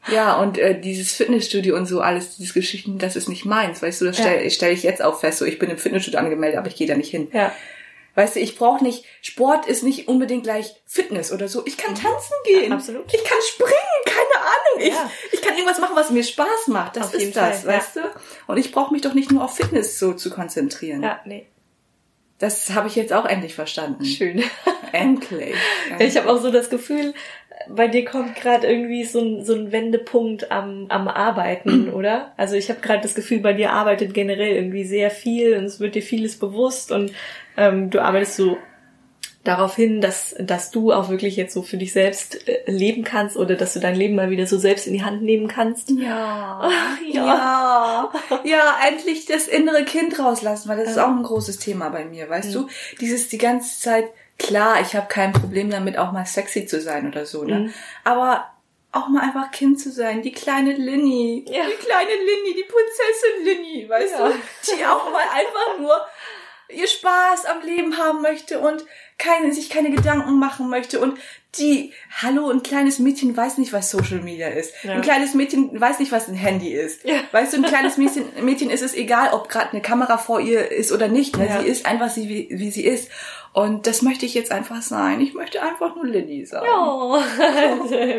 ja, 0.12 0.40
und 0.40 0.58
äh, 0.58 0.80
dieses 0.80 1.12
Fitnessstudio 1.12 1.76
und 1.76 1.86
so 1.86 2.00
alles, 2.00 2.36
diese 2.36 2.54
Geschichten, 2.54 2.98
das 2.98 3.14
ist 3.14 3.28
nicht 3.28 3.44
meins, 3.44 3.82
weißt 3.82 4.00
du, 4.00 4.06
das 4.06 4.16
stelle 4.16 4.42
ja. 4.42 4.50
stell 4.50 4.72
ich 4.72 4.82
jetzt 4.82 5.02
auch 5.02 5.20
fest. 5.20 5.38
So, 5.38 5.44
ich 5.44 5.58
bin 5.58 5.70
im 5.70 5.78
Fitnessstudio 5.78 6.18
angemeldet, 6.18 6.58
aber 6.58 6.66
ich 6.66 6.74
gehe 6.74 6.88
da 6.88 6.96
nicht 6.96 7.10
hin. 7.10 7.28
Ja. 7.32 7.52
Weißt 8.14 8.36
du, 8.36 8.40
ich 8.40 8.56
brauche 8.56 8.82
nicht, 8.84 9.04
Sport 9.22 9.66
ist 9.66 9.82
nicht 9.82 10.06
unbedingt 10.08 10.44
gleich 10.44 10.74
Fitness 10.86 11.32
oder 11.32 11.48
so. 11.48 11.62
Ich 11.66 11.76
kann 11.76 11.92
mhm. 11.92 11.98
tanzen 11.98 12.34
gehen. 12.44 12.72
Absolut. 12.72 13.12
Ich 13.12 13.24
kann 13.24 13.38
springen, 13.42 13.72
keine 14.04 14.44
Ahnung. 14.46 14.94
Ja. 14.94 15.10
Ich, 15.26 15.34
ich 15.34 15.42
kann 15.42 15.54
irgendwas 15.54 15.80
machen, 15.80 15.96
was 15.96 16.10
mir 16.10 16.22
Spaß 16.22 16.68
macht. 16.68 16.96
Das 16.96 17.08
auf 17.08 17.14
ist 17.14 17.36
das, 17.36 17.62
Fall, 17.62 17.74
weißt 17.74 17.96
ja. 17.96 18.02
du? 18.02 18.08
Und 18.52 18.58
ich 18.58 18.72
brauche 18.72 18.92
mich 18.92 19.02
doch 19.02 19.14
nicht 19.14 19.32
nur 19.32 19.42
auf 19.44 19.56
Fitness 19.56 19.98
so 19.98 20.12
zu 20.12 20.30
konzentrieren. 20.30 21.02
Ja, 21.02 21.20
nee. 21.24 21.46
Das 22.38 22.74
habe 22.74 22.88
ich 22.88 22.96
jetzt 22.96 23.12
auch 23.12 23.26
endlich 23.26 23.54
verstanden. 23.54 24.04
Schön. 24.04 24.42
Endlich. 24.92 25.54
Ich 25.98 26.16
habe 26.16 26.30
auch 26.30 26.40
so 26.40 26.50
das 26.50 26.70
Gefühl, 26.70 27.14
bei 27.68 27.88
dir 27.88 28.04
kommt 28.04 28.34
gerade 28.34 28.66
irgendwie 28.66 29.04
so 29.04 29.20
ein, 29.20 29.44
so 29.44 29.54
ein 29.54 29.72
Wendepunkt 29.72 30.50
am, 30.50 30.86
am 30.88 31.08
Arbeiten, 31.08 31.90
oder? 31.92 32.32
Also 32.36 32.56
ich 32.56 32.68
habe 32.68 32.80
gerade 32.80 33.02
das 33.02 33.14
Gefühl, 33.14 33.40
bei 33.40 33.52
dir 33.52 33.72
arbeitet 33.72 34.14
generell 34.14 34.54
irgendwie 34.54 34.84
sehr 34.84 35.10
viel 35.10 35.56
und 35.56 35.64
es 35.64 35.80
wird 35.80 35.94
dir 35.94 36.02
vieles 36.02 36.38
bewusst 36.38 36.92
und 36.92 37.12
ähm, 37.56 37.90
du 37.90 38.02
arbeitest 38.02 38.36
so 38.36 38.58
darauf 39.44 39.76
hin, 39.76 40.00
dass, 40.00 40.34
dass 40.38 40.70
du 40.70 40.90
auch 40.92 41.10
wirklich 41.10 41.36
jetzt 41.36 41.52
so 41.52 41.62
für 41.62 41.76
dich 41.76 41.92
selbst 41.92 42.48
äh, 42.48 42.62
leben 42.66 43.04
kannst 43.04 43.36
oder 43.36 43.54
dass 43.54 43.74
du 43.74 43.80
dein 43.80 43.94
Leben 43.94 44.14
mal 44.14 44.30
wieder 44.30 44.46
so 44.46 44.58
selbst 44.58 44.86
in 44.86 44.94
die 44.94 45.04
Hand 45.04 45.22
nehmen 45.22 45.48
kannst. 45.48 45.90
Ja. 45.90 46.70
ja. 47.12 47.24
Ja. 47.26 48.12
ja, 48.42 48.76
endlich 48.88 49.26
das 49.26 49.46
innere 49.46 49.84
Kind 49.84 50.18
rauslassen, 50.18 50.68
weil 50.68 50.78
das 50.78 50.92
ist 50.92 50.98
auch 50.98 51.08
ein 51.08 51.22
großes 51.22 51.58
Thema 51.58 51.90
bei 51.90 52.06
mir, 52.06 52.28
weißt 52.28 52.48
mhm. 52.48 52.52
du? 52.52 52.68
Dieses 53.00 53.28
die 53.28 53.38
ganze 53.38 53.78
Zeit, 53.80 54.06
klar, 54.38 54.80
ich 54.80 54.96
habe 54.96 55.08
kein 55.08 55.32
Problem 55.32 55.70
damit, 55.70 55.98
auch 55.98 56.12
mal 56.12 56.24
sexy 56.24 56.66
zu 56.66 56.80
sein 56.80 57.06
oder 57.06 57.26
so, 57.26 57.44
ne? 57.44 57.60
Mhm. 57.60 57.74
Aber 58.02 58.46
auch 58.92 59.08
mal 59.08 59.22
einfach 59.22 59.50
Kind 59.50 59.80
zu 59.80 59.90
sein, 59.90 60.22
die 60.22 60.32
kleine 60.32 60.72
Linny, 60.72 61.44
ja. 61.48 61.64
die 61.66 61.84
kleine 61.84 62.10
Linny, 62.10 62.54
die 62.54 62.64
Prinzessin 62.64 63.44
Linny, 63.44 63.88
weißt 63.88 64.14
ja. 64.18 64.28
du, 64.28 64.34
die 64.68 64.84
auch 64.86 65.10
mal 65.10 65.24
einfach 65.32 65.78
nur 65.80 66.00
ihr 66.74 66.86
Spaß 66.86 67.46
am 67.46 67.66
Leben 67.66 67.98
haben 67.98 68.22
möchte 68.22 68.58
und 68.58 68.84
keine, 69.18 69.52
sich 69.52 69.70
keine 69.70 69.90
Gedanken 69.90 70.38
machen 70.38 70.68
möchte 70.68 71.00
und 71.00 71.18
die, 71.58 71.92
hallo, 72.20 72.50
ein 72.50 72.62
kleines 72.62 72.98
Mädchen 72.98 73.36
weiß 73.36 73.58
nicht, 73.58 73.72
was 73.72 73.90
Social 73.90 74.20
Media 74.20 74.48
ist. 74.48 74.74
Ja. 74.82 74.94
Ein 74.94 75.02
kleines 75.02 75.34
Mädchen 75.34 75.80
weiß 75.80 76.00
nicht, 76.00 76.10
was 76.10 76.28
ein 76.28 76.34
Handy 76.34 76.72
ist. 76.72 77.04
Ja. 77.04 77.16
Weißt 77.30 77.52
du, 77.52 77.58
ein 77.58 77.62
kleines 77.62 77.96
Mädchen, 77.96 78.24
Mädchen 78.44 78.70
ist 78.70 78.82
es 78.82 78.94
egal, 78.94 79.32
ob 79.32 79.48
gerade 79.48 79.70
eine 79.70 79.80
Kamera 79.80 80.18
vor 80.18 80.40
ihr 80.40 80.72
ist 80.72 80.90
oder 80.90 81.08
nicht. 81.08 81.36
Ne? 81.36 81.46
Ja. 81.46 81.60
Sie 81.60 81.68
ist 81.68 81.86
einfach 81.86 82.10
sie, 82.10 82.28
wie, 82.28 82.48
wie 82.50 82.70
sie 82.70 82.84
ist. 82.84 83.08
Und 83.52 83.86
das 83.86 84.02
möchte 84.02 84.26
ich 84.26 84.34
jetzt 84.34 84.50
einfach 84.50 84.82
sein. 84.82 85.20
Ich 85.20 85.34
möchte 85.34 85.62
einfach 85.62 85.94
nur 85.94 86.06
Lilly 86.06 86.44
sein. 86.44 86.64
Ja, 86.64 87.22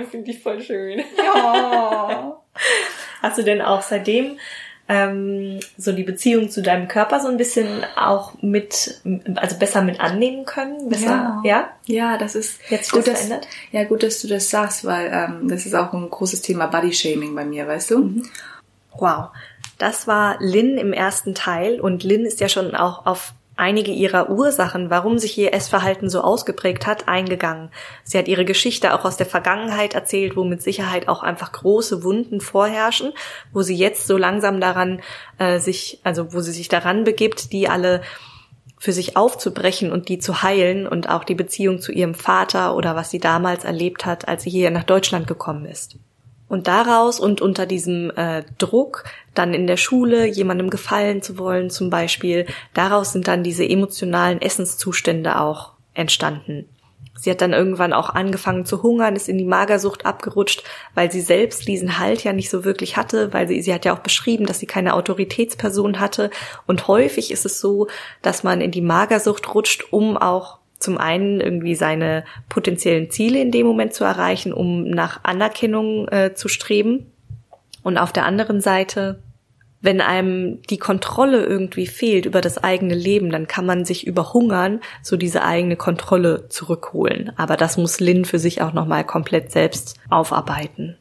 finde 0.09 0.31
ich 0.31 0.39
voll 0.39 0.61
schön. 0.61 1.03
Ja. 1.17 2.41
Hast 3.21 3.37
du 3.37 3.43
denn 3.43 3.61
auch 3.61 3.81
seitdem 3.81 4.39
ähm, 4.87 5.59
so 5.77 5.91
die 5.91 6.03
Beziehung 6.03 6.49
zu 6.49 6.61
deinem 6.61 6.87
Körper 6.87 7.19
so 7.19 7.27
ein 7.27 7.37
bisschen 7.37 7.83
auch 7.95 8.33
mit, 8.41 9.01
also 9.35 9.57
besser 9.57 9.81
mit 9.81 9.99
annehmen 9.99 10.45
können? 10.45 10.89
Besser, 10.89 11.41
ja. 11.43 11.43
Ja, 11.43 11.69
ja 11.85 12.17
das 12.17 12.35
ist 12.35 12.59
jetzt 12.69 12.91
gut, 12.91 13.07
das 13.07 13.21
verändert. 13.21 13.47
Ja, 13.71 13.83
gut, 13.85 14.03
dass 14.03 14.21
du 14.21 14.27
das 14.27 14.49
sagst, 14.49 14.85
weil 14.85 15.09
ähm, 15.11 15.47
das 15.47 15.65
ist 15.65 15.73
auch 15.73 15.91
ein 15.93 16.09
großes 16.09 16.41
Thema 16.41 16.67
Body 16.67 16.93
Shaming 16.93 17.33
bei 17.33 17.45
mir, 17.45 17.67
weißt 17.67 17.91
du? 17.91 17.99
Mhm. 17.99 18.29
Wow. 18.97 19.29
Das 19.77 20.07
war 20.07 20.37
Lynn 20.39 20.77
im 20.77 20.93
ersten 20.93 21.35
Teil 21.35 21.81
und 21.81 22.03
Lynn 22.03 22.25
ist 22.25 22.39
ja 22.39 22.47
schon 22.47 22.75
auch 22.75 23.05
auf 23.05 23.33
einige 23.57 23.91
ihrer 23.91 24.29
Ursachen, 24.29 24.89
warum 24.89 25.17
sich 25.17 25.37
ihr 25.37 25.53
Essverhalten 25.53 26.09
so 26.09 26.21
ausgeprägt 26.21 26.85
hat, 26.85 27.07
eingegangen. 27.07 27.69
Sie 28.03 28.17
hat 28.17 28.27
ihre 28.27 28.45
Geschichte 28.45 28.93
auch 28.93 29.05
aus 29.05 29.17
der 29.17 29.25
Vergangenheit 29.25 29.93
erzählt, 29.93 30.35
wo 30.35 30.43
mit 30.43 30.61
Sicherheit 30.61 31.07
auch 31.07 31.23
einfach 31.23 31.51
große 31.51 32.03
Wunden 32.03 32.41
vorherrschen, 32.41 33.13
wo 33.53 33.61
sie 33.61 33.75
jetzt 33.75 34.07
so 34.07 34.17
langsam 34.17 34.59
daran 34.59 35.01
äh, 35.37 35.59
sich, 35.59 35.99
also 36.03 36.33
wo 36.33 36.41
sie 36.41 36.51
sich 36.51 36.67
daran 36.67 37.03
begibt, 37.03 37.53
die 37.53 37.69
alle 37.69 38.01
für 38.77 38.91
sich 38.91 39.15
aufzubrechen 39.15 39.91
und 39.91 40.09
die 40.09 40.19
zu 40.19 40.43
heilen 40.43 40.85
und 40.85 41.09
auch 41.09 41.23
die 41.23 41.35
Beziehung 41.35 41.79
zu 41.79 41.91
ihrem 41.91 42.13
Vater 42.13 42.75
oder 42.75 42.95
was 42.95 43.09
sie 43.09 43.19
damals 43.19 43.63
erlebt 43.63 44.05
hat, 44.05 44.27
als 44.27 44.43
sie 44.43 44.49
hier 44.49 44.69
nach 44.69 44.83
Deutschland 44.83 45.27
gekommen 45.27 45.65
ist. 45.65 45.97
Und 46.47 46.67
daraus 46.67 47.19
und 47.19 47.41
unter 47.41 47.65
diesem 47.65 48.11
äh, 48.15 48.43
Druck, 48.57 49.03
dann 49.33 49.53
in 49.53 49.67
der 49.67 49.77
Schule 49.77 50.25
jemandem 50.27 50.69
gefallen 50.69 51.21
zu 51.21 51.37
wollen 51.37 51.69
zum 51.69 51.89
Beispiel, 51.89 52.45
daraus 52.73 53.13
sind 53.13 53.27
dann 53.27 53.43
diese 53.43 53.67
emotionalen 53.67 54.41
Essenszustände 54.41 55.39
auch 55.39 55.71
entstanden. 55.93 56.69
Sie 57.17 57.31
hat 57.31 57.41
dann 57.41 57.53
irgendwann 57.53 57.93
auch 57.93 58.09
angefangen 58.09 58.65
zu 58.65 58.83
hungern, 58.83 59.15
ist 59.15 59.29
in 59.29 59.37
die 59.37 59.45
Magersucht 59.45 60.05
abgerutscht, 60.05 60.63
weil 60.93 61.11
sie 61.11 61.21
selbst 61.21 61.67
diesen 61.67 61.97
Halt 61.97 62.23
ja 62.23 62.33
nicht 62.33 62.49
so 62.49 62.65
wirklich 62.65 62.97
hatte, 62.97 63.33
weil 63.33 63.47
sie, 63.47 63.61
sie 63.61 63.73
hat 63.73 63.85
ja 63.85 63.95
auch 63.95 63.99
beschrieben, 63.99 64.45
dass 64.45 64.59
sie 64.59 64.65
keine 64.65 64.93
Autoritätsperson 64.93 65.99
hatte. 65.99 66.29
Und 66.67 66.87
häufig 66.87 67.31
ist 67.31 67.45
es 67.45 67.59
so, 67.59 67.87
dass 68.21 68.43
man 68.43 68.59
in 68.61 68.71
die 68.71 68.81
Magersucht 68.81 69.55
rutscht, 69.55 69.85
um 69.91 70.17
auch 70.17 70.59
zum 70.79 70.97
einen 70.97 71.41
irgendwie 71.41 71.75
seine 71.75 72.23
potenziellen 72.49 73.09
Ziele 73.09 73.39
in 73.39 73.51
dem 73.51 73.65
Moment 73.65 73.93
zu 73.93 74.03
erreichen, 74.03 74.53
um 74.53 74.89
nach 74.89 75.23
Anerkennung 75.23 76.07
äh, 76.09 76.33
zu 76.33 76.47
streben. 76.47 77.11
Und 77.83 77.97
auf 77.97 78.11
der 78.11 78.25
anderen 78.25 78.61
Seite, 78.61 79.19
wenn 79.81 80.01
einem 80.01 80.61
die 80.63 80.79
Kontrolle 80.79 81.45
irgendwie 81.45 81.87
fehlt 81.87 82.25
über 82.25 82.41
das 82.41 82.57
eigene 82.63 82.95
Leben, 82.95 83.29
dann 83.29 83.47
kann 83.47 83.65
man 83.65 83.85
sich 83.85 84.07
überhungern, 84.07 84.81
so 85.03 85.17
diese 85.17 85.43
eigene 85.43 85.75
Kontrolle 85.75 86.49
zurückholen. 86.49 87.31
Aber 87.37 87.55
das 87.55 87.77
muss 87.77 87.99
Lynn 87.99 88.25
für 88.25 88.39
sich 88.39 88.61
auch 88.61 88.73
nochmal 88.73 89.03
komplett 89.03 89.51
selbst 89.51 89.99
aufarbeiten. 90.09 90.97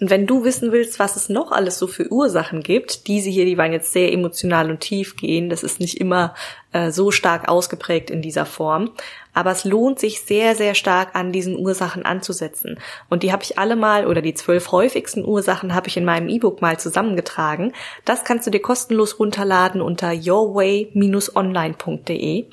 Und 0.00 0.10
wenn 0.10 0.26
du 0.26 0.42
wissen 0.42 0.72
willst, 0.72 0.98
was 0.98 1.14
es 1.14 1.28
noch 1.28 1.52
alles 1.52 1.78
so 1.78 1.86
für 1.86 2.10
Ursachen 2.10 2.64
gibt, 2.64 3.06
diese 3.06 3.30
hier, 3.30 3.44
die 3.44 3.56
waren 3.56 3.72
jetzt 3.72 3.92
sehr 3.92 4.12
emotional 4.12 4.68
und 4.70 4.80
tief 4.80 5.14
gehen, 5.16 5.48
das 5.48 5.62
ist 5.62 5.78
nicht 5.78 6.00
immer 6.00 6.34
äh, 6.72 6.90
so 6.90 7.12
stark 7.12 7.48
ausgeprägt 7.48 8.10
in 8.10 8.20
dieser 8.20 8.44
Form, 8.44 8.90
aber 9.34 9.52
es 9.52 9.62
lohnt 9.64 10.00
sich 10.00 10.22
sehr, 10.22 10.56
sehr 10.56 10.74
stark 10.74 11.14
an 11.14 11.30
diesen 11.30 11.56
Ursachen 11.56 12.04
anzusetzen. 12.04 12.80
Und 13.08 13.22
die 13.22 13.30
habe 13.30 13.44
ich 13.44 13.56
alle 13.56 13.76
mal, 13.76 14.08
oder 14.08 14.20
die 14.20 14.34
zwölf 14.34 14.72
häufigsten 14.72 15.24
Ursachen 15.24 15.74
habe 15.74 15.86
ich 15.86 15.96
in 15.96 16.04
meinem 16.04 16.28
E-Book 16.28 16.60
mal 16.60 16.76
zusammengetragen. 16.78 17.72
Das 18.04 18.24
kannst 18.24 18.48
du 18.48 18.50
dir 18.50 18.60
kostenlos 18.60 19.20
runterladen 19.20 19.80
unter 19.80 20.10
yourway-online.de. 20.12 22.46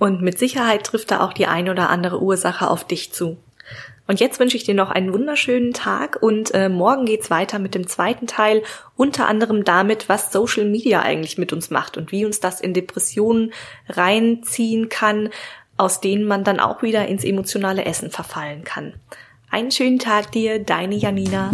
Und 0.00 0.22
mit 0.22 0.38
Sicherheit 0.38 0.84
trifft 0.84 1.10
da 1.12 1.20
auch 1.20 1.32
die 1.32 1.46
ein 1.46 1.68
oder 1.68 1.90
andere 1.90 2.20
Ursache 2.20 2.68
auf 2.68 2.82
dich 2.84 3.12
zu. 3.12 3.36
Und 4.08 4.20
jetzt 4.20 4.40
wünsche 4.40 4.56
ich 4.56 4.64
dir 4.64 4.74
noch 4.74 4.90
einen 4.90 5.12
wunderschönen 5.12 5.74
Tag 5.74 6.18
und 6.22 6.54
äh, 6.54 6.70
morgen 6.70 7.04
geht's 7.04 7.28
weiter 7.30 7.58
mit 7.58 7.74
dem 7.74 7.86
zweiten 7.86 8.26
Teil, 8.26 8.62
unter 8.96 9.28
anderem 9.28 9.64
damit, 9.64 10.08
was 10.08 10.32
Social 10.32 10.64
Media 10.64 11.02
eigentlich 11.02 11.36
mit 11.36 11.52
uns 11.52 11.68
macht 11.68 11.98
und 11.98 12.10
wie 12.10 12.24
uns 12.24 12.40
das 12.40 12.62
in 12.62 12.72
Depressionen 12.72 13.52
reinziehen 13.86 14.88
kann, 14.88 15.28
aus 15.76 16.00
denen 16.00 16.24
man 16.24 16.42
dann 16.42 16.58
auch 16.58 16.82
wieder 16.82 17.06
ins 17.06 17.22
emotionale 17.22 17.84
Essen 17.84 18.10
verfallen 18.10 18.64
kann. 18.64 18.94
Einen 19.50 19.70
schönen 19.70 19.98
Tag 19.98 20.32
dir, 20.32 20.58
deine 20.58 20.96
Janina. 20.96 21.50